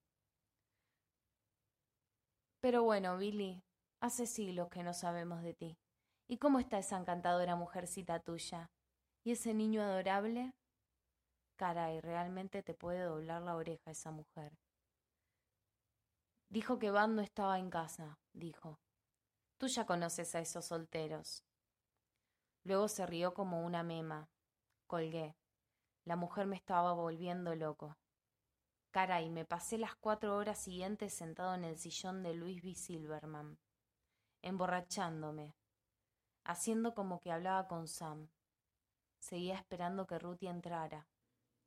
Pero 2.61 2.83
bueno, 2.83 3.17
Billy, 3.17 3.61
hace 4.03 4.27
siglos 4.27 4.67
que 4.67 4.83
no 4.83 4.93
sabemos 4.93 5.41
de 5.43 5.53
ti. 5.53 5.77
¿Y 6.27 6.37
cómo 6.37 6.59
está 6.59 6.77
esa 6.77 6.97
encantadora 6.97 7.55
mujercita 7.55 8.19
tuya? 8.19 8.69
¿Y 9.23 9.31
ese 9.31 9.53
niño 9.53 9.81
adorable? 9.81 10.53
Caray, 11.55 12.01
realmente 12.01 12.63
te 12.63 12.73
puede 12.73 13.03
doblar 13.03 13.41
la 13.43 13.55
oreja 13.55 13.91
esa 13.91 14.11
mujer. 14.11 14.59
Dijo 16.49 16.79
que 16.79 16.91
Van 16.91 17.15
no 17.15 17.21
estaba 17.21 17.57
en 17.59 17.69
casa, 17.69 18.19
dijo. 18.33 18.77
Tú 19.57 19.67
ya 19.67 19.85
conoces 19.85 20.35
a 20.35 20.41
esos 20.41 20.65
solteros. 20.65 21.45
Luego 22.65 22.89
se 22.89 23.05
rió 23.05 23.33
como 23.33 23.65
una 23.65 23.83
mema. 23.83 24.27
Colgué. 24.85 25.37
La 26.03 26.17
mujer 26.17 26.45
me 26.45 26.57
estaba 26.57 26.91
volviendo 26.91 27.55
loco. 27.55 27.95
Caray, 28.91 29.29
me 29.29 29.45
pasé 29.45 29.77
las 29.77 29.95
cuatro 29.95 30.35
horas 30.35 30.59
siguientes 30.59 31.13
sentado 31.13 31.55
en 31.55 31.63
el 31.63 31.77
sillón 31.77 32.21
de 32.21 32.33
Luis 32.33 32.61
B. 32.61 32.75
Silverman, 32.75 33.57
emborrachándome, 34.43 35.55
haciendo 36.43 36.93
como 36.93 37.19
que 37.19 37.31
hablaba 37.31 37.67
con 37.67 37.87
Sam. 37.87 38.29
Seguía 39.19 39.55
esperando 39.55 40.05
que 40.05 40.19
Ruthie 40.19 40.49
entrara. 40.49 41.07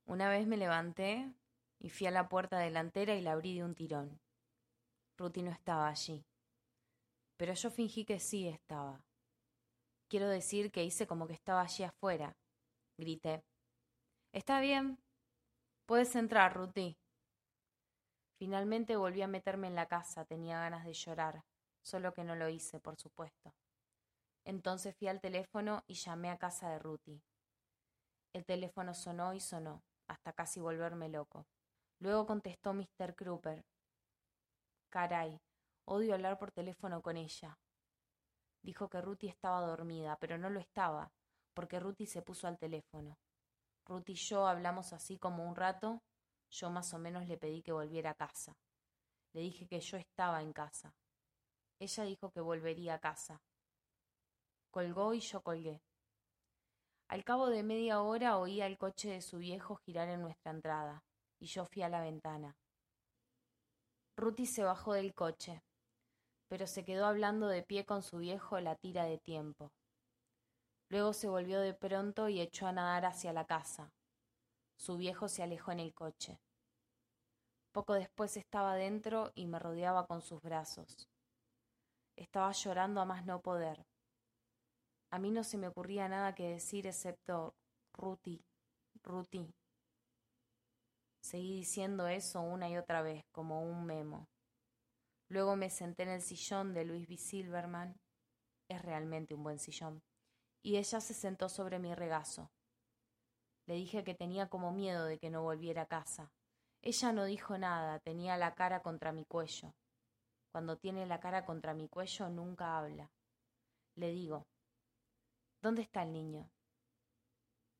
Una 0.05 0.29
vez 0.29 0.47
me 0.47 0.57
levanté 0.57 1.33
y 1.81 1.91
fui 1.91 2.07
a 2.07 2.11
la 2.11 2.29
puerta 2.29 2.59
delantera 2.59 3.15
y 3.15 3.23
la 3.23 3.33
abrí 3.33 3.55
de 3.55 3.65
un 3.65 3.75
tirón. 3.75 4.21
Ruthie 5.19 5.43
no 5.43 5.51
estaba 5.51 5.89
allí. 5.89 6.25
Pero 7.39 7.55
yo 7.55 7.71
fingí 7.71 8.05
que 8.05 8.21
sí 8.21 8.47
estaba. 8.47 9.03
Quiero 10.09 10.29
decir 10.29 10.71
que 10.71 10.85
hice 10.85 11.07
como 11.07 11.27
que 11.27 11.33
estaba 11.33 11.63
allí 11.63 11.83
afuera. 11.83 12.37
Grité. 12.99 13.43
Está 14.33 14.61
bien. 14.61 14.99
Puedes 15.87 16.15
entrar, 16.15 16.55
Ruthie. 16.55 16.97
Finalmente 18.39 18.97
volví 18.97 19.23
a 19.23 19.29
meterme 19.29 19.67
en 19.67 19.75
la 19.75 19.87
casa. 19.87 20.25
Tenía 20.25 20.61
ganas 20.61 20.85
de 20.85 20.93
llorar, 20.93 21.43
solo 21.87 22.13
que 22.13 22.25
no 22.25 22.35
lo 22.35 22.49
hice, 22.49 22.81
por 22.81 22.97
supuesto. 22.97 23.55
Entonces 24.45 24.97
fui 24.97 25.07
al 25.07 25.21
teléfono 25.21 25.85
y 25.87 25.95
llamé 25.95 26.31
a 26.31 26.39
casa 26.39 26.69
de 26.69 26.81
Ruthie. 26.81 27.23
El 28.33 28.45
teléfono 28.45 28.93
sonó 28.93 29.35
y 29.35 29.41
sonó, 29.41 29.85
hasta 30.09 30.33
casi 30.33 30.59
volverme 30.59 31.09
loco. 31.09 31.47
Luego 32.01 32.27
contestó 32.27 32.75
Mr. 32.75 33.15
Crooper. 33.15 33.65
Caray, 34.91 35.41
odio 35.85 36.15
hablar 36.15 36.39
por 36.39 36.51
teléfono 36.51 37.01
con 37.03 37.17
ella. 37.17 37.57
Dijo 38.63 38.89
que 38.89 39.01
Ruthie 39.01 39.31
estaba 39.31 39.61
dormida, 39.61 40.17
pero 40.21 40.39
no 40.39 40.51
lo 40.51 40.59
estaba, 40.59 41.13
porque 41.55 41.79
Ruthie 41.79 42.09
se 42.09 42.21
puso 42.21 42.49
al 42.49 42.59
teléfono. 42.59 43.17
Ruthie 43.85 44.15
y 44.15 44.17
yo 44.17 44.49
hablamos 44.49 44.93
así 44.93 45.19
como 45.19 45.49
un 45.49 45.55
rato. 45.55 46.03
Yo 46.51 46.69
más 46.69 46.93
o 46.95 46.99
menos 46.99 47.29
le 47.29 47.39
pedí 47.39 47.63
que 47.63 47.73
volviera 47.73 48.11
a 48.11 48.15
casa. 48.15 48.57
Le 49.33 49.43
dije 49.43 49.69
que 49.69 49.81
yo 49.81 49.97
estaba 49.97 50.43
en 50.43 50.53
casa. 50.53 50.93
Ella 51.79 52.05
dijo 52.05 52.31
que 52.31 52.41
volvería 52.41 52.95
a 52.95 52.99
casa. 52.99 53.43
Colgó 54.71 55.13
y 55.15 55.21
yo 55.21 55.43
colgué. 55.43 55.83
Al 57.09 57.23
cabo 57.23 57.49
de 57.49 57.63
media 57.63 58.01
hora 58.01 58.39
oía 58.39 58.67
el 58.67 58.79
coche 58.79 59.11
de 59.11 59.21
su 59.21 59.39
viejo 59.39 59.77
girar 59.77 60.09
en 60.09 60.23
nuestra 60.23 60.51
entrada, 60.51 61.05
y 61.39 61.47
yo 61.47 61.65
fui 61.67 61.83
a 61.83 61.89
la 61.89 62.01
ventana. 62.01 62.57
Ruti 64.17 64.47
se 64.47 64.65
bajó 64.65 64.95
del 64.95 65.15
coche, 65.15 65.63
pero 66.49 66.67
se 66.67 66.85
quedó 66.85 67.07
hablando 67.07 67.49
de 67.49 67.63
pie 67.63 67.85
con 67.85 68.03
su 68.03 68.19
viejo 68.19 68.59
la 68.61 68.77
tira 68.77 69.05
de 69.05 69.19
tiempo. 69.19 69.73
Luego 70.89 71.13
se 71.13 71.29
volvió 71.29 71.61
de 71.61 71.75
pronto 71.75 72.29
y 72.29 72.41
echó 72.41 72.67
a 72.67 72.73
nadar 72.73 73.05
hacia 73.05 73.33
la 73.33 73.47
casa. 73.47 73.93
Su 74.77 74.97
viejo 74.97 75.29
se 75.29 75.43
alejó 75.43 75.73
en 75.73 75.81
el 75.81 75.93
coche. 75.95 76.41
Poco 77.73 77.95
después 77.95 78.37
estaba 78.37 78.75
dentro 78.75 79.33
y 79.35 79.47
me 79.47 79.59
rodeaba 79.59 80.07
con 80.07 80.23
sus 80.23 80.41
brazos. 80.41 81.09
Estaba 82.17 82.51
llorando 82.53 83.01
a 83.01 83.05
más 83.05 83.27
no 83.27 83.41
poder. 83.41 83.85
A 85.11 85.19
mí 85.19 85.31
no 85.31 85.45
se 85.45 85.59
me 85.59 85.69
ocurría 85.69 86.09
nada 86.09 86.35
que 86.35 86.49
decir 86.49 86.87
excepto 86.87 87.55
Ruti, 87.93 88.43
Ruti. 89.03 89.55
Seguí 91.21 91.57
diciendo 91.57 92.09
eso 92.09 92.41
una 92.41 92.69
y 92.69 92.77
otra 92.77 93.03
vez, 93.03 93.25
como 93.33 93.63
un 93.63 93.85
memo. 93.85 94.29
Luego 95.29 95.57
me 95.57 95.71
senté 95.71 96.05
en 96.05 96.11
el 96.11 96.23
sillón 96.23 96.73
de 96.73 96.85
Luis 96.85 97.09
B. 97.09 97.17
Silverman. 97.17 97.97
Es 98.69 98.83
realmente 98.83 99.35
un 99.35 99.43
buen 99.43 99.59
sillón. 99.59 100.03
Y 100.63 100.77
ella 100.77 101.01
se 101.01 101.15
sentó 101.15 101.49
sobre 101.49 101.79
mi 101.79 101.95
regazo. 101.95 102.51
Le 103.67 103.75
dije 103.75 104.05
que 104.05 104.15
tenía 104.15 104.49
como 104.49 104.73
miedo 104.73 105.05
de 105.05 105.19
que 105.19 105.31
no 105.31 105.43
volviera 105.43 105.83
a 105.83 105.87
casa. 105.87 106.33
Ella 106.83 107.13
no 107.13 107.25
dijo 107.25 107.59
nada, 107.59 107.99
tenía 107.99 108.37
la 108.37 108.55
cara 108.55 108.81
contra 108.83 109.13
mi 109.13 109.25
cuello. 109.25 109.75
Cuando 110.57 110.79
tiene 110.79 111.05
la 111.05 111.21
cara 111.21 111.45
contra 111.45 111.75
mi 111.75 111.87
cuello 111.87 112.31
nunca 112.31 112.79
habla. 112.79 113.11
Le 113.95 114.09
digo, 114.09 114.47
¿Dónde 115.61 115.83
está 115.83 116.03
el 116.03 116.15
niño? 116.15 116.49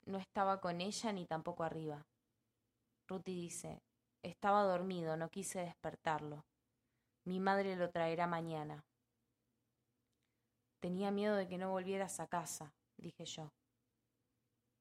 No 0.05 0.19
estaba 0.19 0.61
con 0.61 0.83
ella 0.83 1.11
ni 1.11 1.25
tampoco 1.25 1.65
arriba. 1.65 2.07
Ruti 3.09 3.35
dice, 3.35 3.81
estaba 4.23 4.63
dormido, 4.65 5.17
no 5.17 5.31
quise 5.31 5.61
despertarlo. 5.61 6.45
Mi 7.25 7.41
madre 7.41 7.77
lo 7.77 7.89
traerá 7.89 8.27
mañana. 8.27 8.85
Tenía 10.79 11.11
miedo 11.11 11.35
de 11.35 11.49
que 11.49 11.57
no 11.57 11.71
volvieras 11.71 12.21
a 12.21 12.27
casa, 12.27 12.75
dije 12.99 13.25
yo. 13.25 13.49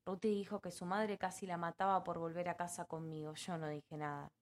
Ruti 0.05 0.27
dijo 0.31 0.60
que 0.60 0.71
su 0.71 0.86
madre 0.86 1.17
casi 1.17 1.45
la 1.45 1.55
mataba 1.55 2.03
por 2.03 2.19
volver 2.19 2.49
a 2.49 2.58
casa 2.58 2.84
conmigo. 2.84 3.36
Yo 3.36 3.58
no 3.58 3.69
dije 3.69 3.95
nada. 3.95 4.34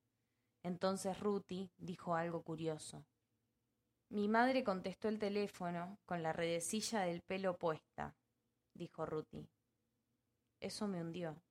Entonces 0.63 1.19
Ruti 1.19 1.69
dijo 1.77 2.15
algo 2.15 2.41
curioso. 2.41 3.05
Mi 4.13 4.27
madre 4.27 4.63
contestó 4.63 5.07
el 5.07 5.17
teléfono 5.17 5.97
con 6.05 6.21
la 6.21 6.33
redecilla 6.33 7.01
del 7.01 7.23
pelo 7.23 7.57
puesta, 7.57 8.15
dijo 8.75 9.07
Ruti. 9.07 9.49
Eso 10.59 10.87
me 10.87 11.01
hundió. 11.01 11.41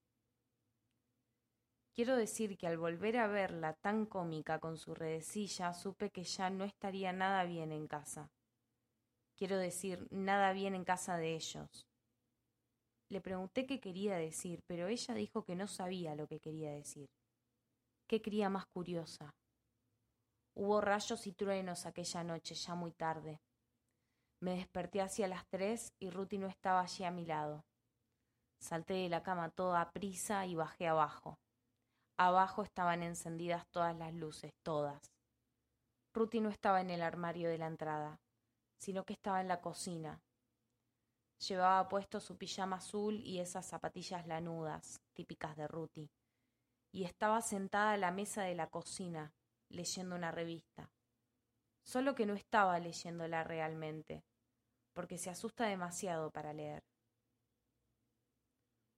Quiero 1.93 2.17
decir 2.17 2.57
que 2.57 2.69
al 2.69 2.79
volver 2.79 3.17
a 3.17 3.27
verla 3.27 3.75
tan 3.75 4.07
cómica 4.07 4.61
con 4.61 4.77
su 4.77 4.95
redecilla, 4.95 5.75
supe 5.75 6.11
que 6.11 6.23
ya 6.23 6.51
no 6.51 6.63
estaría 6.63 7.13
nada 7.13 7.43
bien 7.43 7.73
en 7.73 7.89
casa. 7.89 8.31
Quiero 9.37 9.57
decir, 9.59 10.07
nada 10.13 10.53
bien 10.53 10.77
en 10.77 10.85
casa 10.85 11.17
de 11.17 11.35
ellos. 11.35 11.89
Le 13.09 13.21
pregunté 13.21 13.67
qué 13.67 13.81
quería 13.81 14.15
decir, 14.15 14.61
pero 14.69 14.87
ella 14.87 15.15
dijo 15.15 15.43
que 15.43 15.57
no 15.57 15.67
sabía 15.67 16.15
lo 16.15 16.29
que 16.29 16.39
quería 16.39 16.71
decir. 16.71 17.09
Qué 18.07 18.23
cría 18.23 18.49
más 18.49 18.67
curiosa. 18.67 19.35
Hubo 20.55 20.81
rayos 20.81 21.27
y 21.27 21.33
truenos 21.33 21.87
aquella 21.87 22.25
noche, 22.25 22.55
ya 22.55 22.75
muy 22.75 22.93
tarde. 22.93 23.41
Me 24.41 24.57
desperté 24.57 25.01
hacia 25.01 25.29
las 25.29 25.47
tres 25.49 25.93
y 25.99 26.11
Ruti 26.11 26.39
no 26.39 26.47
estaba 26.47 26.81
allí 26.81 27.05
a 27.05 27.11
mi 27.11 27.25
lado. 27.25 27.65
Salté 28.61 28.95
de 28.95 29.09
la 29.09 29.23
cama 29.23 29.51
toda 29.51 29.81
a 29.81 29.91
prisa 29.93 30.47
y 30.47 30.55
bajé 30.55 30.89
abajo. 30.89 31.39
Abajo 32.17 32.63
estaban 32.63 33.03
encendidas 33.03 33.67
todas 33.71 33.97
las 33.97 34.13
luces, 34.13 34.53
todas. 34.63 35.13
Ruti 36.15 36.41
no 36.41 36.51
estaba 36.51 36.81
en 36.81 36.91
el 36.91 37.03
armario 37.03 37.49
de 37.49 37.59
la 37.59 37.67
entrada, 37.67 38.21
sino 38.79 39.05
que 39.05 39.15
estaba 39.15 39.41
en 39.41 39.49
la 39.49 39.61
cocina, 39.61 40.21
Llevaba 41.49 41.89
puesto 41.89 42.21
su 42.21 42.37
pijama 42.37 42.77
azul 42.77 43.21
y 43.25 43.41
esas 43.41 43.67
zapatillas 43.67 44.29
lanudas, 44.29 45.01
típicas 45.13 45.57
de 45.57 45.67
Ruti, 45.67 46.09
y 46.93 47.03
estaba 47.03 47.41
sentada 47.43 47.93
a 47.93 47.97
la 47.97 48.13
mesa 48.13 48.43
de 48.45 48.55
la 48.55 48.69
cocina, 48.69 49.35
leyendo 49.73 50.15
una 50.15 50.31
revista. 50.31 50.91
Solo 51.85 52.15
que 52.15 52.27
no 52.27 52.35
estaba 52.35 52.79
leyéndola 52.79 53.45
realmente, 53.45 54.23
porque 54.93 55.19
se 55.19 55.31
asusta 55.31 55.67
demasiado 55.67 56.31
para 56.31 56.53
leer. 56.53 56.83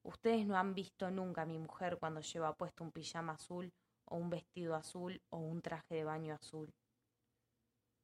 Ustedes 0.02 0.46
no 0.46 0.56
han 0.56 0.74
visto 0.74 1.10
nunca 1.10 1.42
a 1.42 1.46
mi 1.46 1.58
mujer 1.58 1.96
cuando 1.98 2.20
lleva 2.20 2.54
puesto 2.54 2.84
un 2.84 2.92
pijama 2.92 3.32
azul 3.32 3.72
o 4.04 4.16
un 4.16 4.28
vestido 4.28 4.74
azul 4.74 5.22
o 5.30 5.38
un 5.38 5.62
traje 5.62 5.94
de 5.94 6.04
baño 6.04 6.34
azul. 6.34 6.70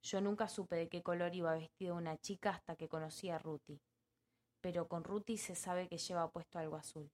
Yo 0.02 0.22
nunca 0.22 0.48
supe 0.48 0.76
de 0.76 0.88
qué 0.88 1.02
color 1.02 1.34
iba 1.34 1.52
vestida 1.52 1.92
una 1.92 2.16
chica 2.16 2.50
hasta 2.50 2.74
que 2.74 2.88
conocí 2.88 3.28
a 3.28 3.38
Ruti 3.38 3.78
pero 4.60 4.88
con 4.88 5.04
Ruti 5.04 5.36
se 5.38 5.54
sabe 5.54 5.88
que 5.88 5.98
lleva 5.98 6.30
puesto 6.30 6.58
algo 6.58 6.76
azul. 6.76 7.10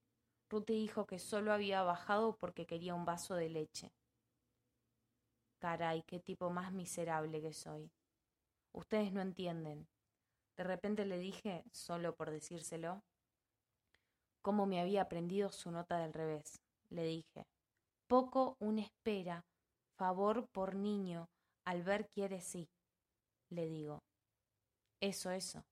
Ruti 0.51 0.75
dijo 0.75 1.07
que 1.07 1.19
solo 1.19 1.53
había 1.53 1.83
bajado 1.83 2.37
porque 2.37 2.66
quería 2.66 2.95
un 2.95 3.05
vaso 3.05 3.35
de 3.35 3.49
leche. 3.49 3.92
Caray, 5.66 6.05
qué 6.05 6.20
tipo 6.20 6.48
más 6.48 6.70
miserable 6.70 7.42
que 7.42 7.52
soy. 7.52 7.90
Ustedes 8.70 9.12
no 9.12 9.20
entienden. 9.20 9.88
De 10.57 10.62
repente 10.62 11.05
le 11.05 11.18
dije, 11.18 11.64
solo 11.72 12.14
por 12.14 12.31
decírselo, 12.31 13.02
cómo 14.42 14.66
me 14.66 14.81
había 14.81 15.02
aprendido 15.02 15.50
su 15.50 15.72
nota 15.72 15.98
del 15.98 16.12
revés. 16.12 16.62
Le 16.88 17.02
dije, 17.02 17.48
poco 18.07 18.57
una 18.61 18.83
espera, 18.83 19.44
favor 19.96 20.46
por 20.52 20.76
niño, 20.76 21.29
al 21.64 21.83
ver 21.83 22.07
quiere 22.11 22.40
sí. 22.40 22.68
Le 23.50 23.66
digo, 23.66 24.05
eso, 25.00 25.33
eso. 25.33 25.64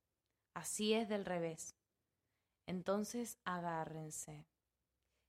Así 0.54 0.92
es 0.92 1.09
del 1.09 1.24
revés. 1.24 1.76
Entonces 2.66 3.38
agárrense. 3.44 4.44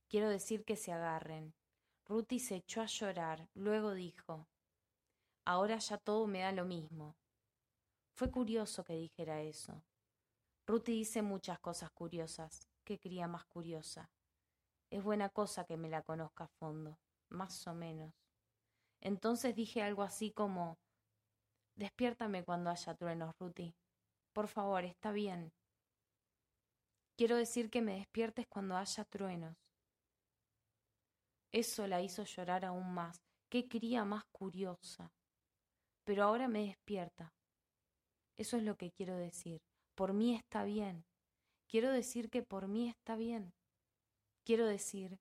Quiero 0.10 0.28
decir 0.28 0.66
que 0.66 0.76
se 0.76 0.92
agarren. 0.92 1.54
Ruti 2.08 2.40
se 2.40 2.56
echó 2.56 2.82
a 2.82 2.88
llorar, 2.88 3.48
luego 3.54 3.94
dijo, 3.94 4.48
Ahora 5.46 5.78
ya 5.78 5.98
todo 5.98 6.28
me 6.28 6.42
da 6.42 6.52
lo 6.52 6.66
mismo. 6.66 7.16
Fue 8.16 8.32
curioso 8.32 8.84
que 8.84 8.94
dijera 8.94 9.42
eso. 9.42 9.84
Ruti 10.66 10.94
dice 10.94 11.22
muchas 11.22 11.60
cosas 11.60 11.92
curiosas. 11.92 12.68
¿Qué 12.84 13.00
cría 13.00 13.28
más 13.28 13.46
curiosa? 13.46 14.10
Es 14.90 15.04
buena 15.04 15.30
cosa 15.30 15.66
que 15.66 15.78
me 15.78 15.90
la 15.90 16.02
conozca 16.02 16.46
a 16.46 16.48
fondo, 16.60 16.98
más 17.30 17.68
o 17.68 17.74
menos. 17.74 18.14
Entonces 19.02 19.56
dije 19.56 19.84
algo 19.84 20.02
así 20.04 20.32
como 20.32 20.78
Despiértame 21.76 22.46
cuando 22.46 22.70
haya 22.70 22.96
truenos, 22.96 23.36
Ruti. 23.38 23.76
Por 24.34 24.48
favor, 24.48 24.86
está 24.86 25.12
bien. 25.12 25.52
Quiero 27.18 27.36
decir 27.36 27.70
que 27.70 27.82
me 27.82 27.96
despiertes 27.96 28.48
cuando 28.48 28.78
haya 28.78 29.04
truenos. 29.04 29.58
Eso 31.52 31.86
la 31.88 32.02
hizo 32.02 32.24
llorar 32.24 32.66
aún 32.66 32.94
más. 32.94 33.22
Qué 33.50 33.68
cría 33.68 34.06
más 34.06 34.24
curiosa. 34.32 35.12
Pero 36.06 36.24
ahora 36.24 36.48
me 36.48 36.66
despierta. 36.66 37.34
Eso 38.38 38.58
es 38.58 38.64
lo 38.64 38.78
que 38.78 38.92
quiero 38.92 39.18
decir. 39.18 39.62
Por 39.96 40.14
mí 40.14 40.36
está 40.36 40.64
bien. 40.64 41.04
Quiero 41.68 41.92
decir 41.92 42.30
que 42.30 42.42
por 42.42 42.68
mí 42.68 42.88
está 42.90 43.16
bien. 43.16 43.54
Quiero 44.46 44.68
decir 44.68 45.20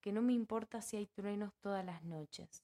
que 0.00 0.12
no 0.12 0.22
me 0.22 0.32
importa 0.32 0.80
si 0.82 0.96
hay 0.96 1.06
truenos 1.06 1.52
todas 1.60 1.84
las 1.84 2.02
noches. 2.04 2.62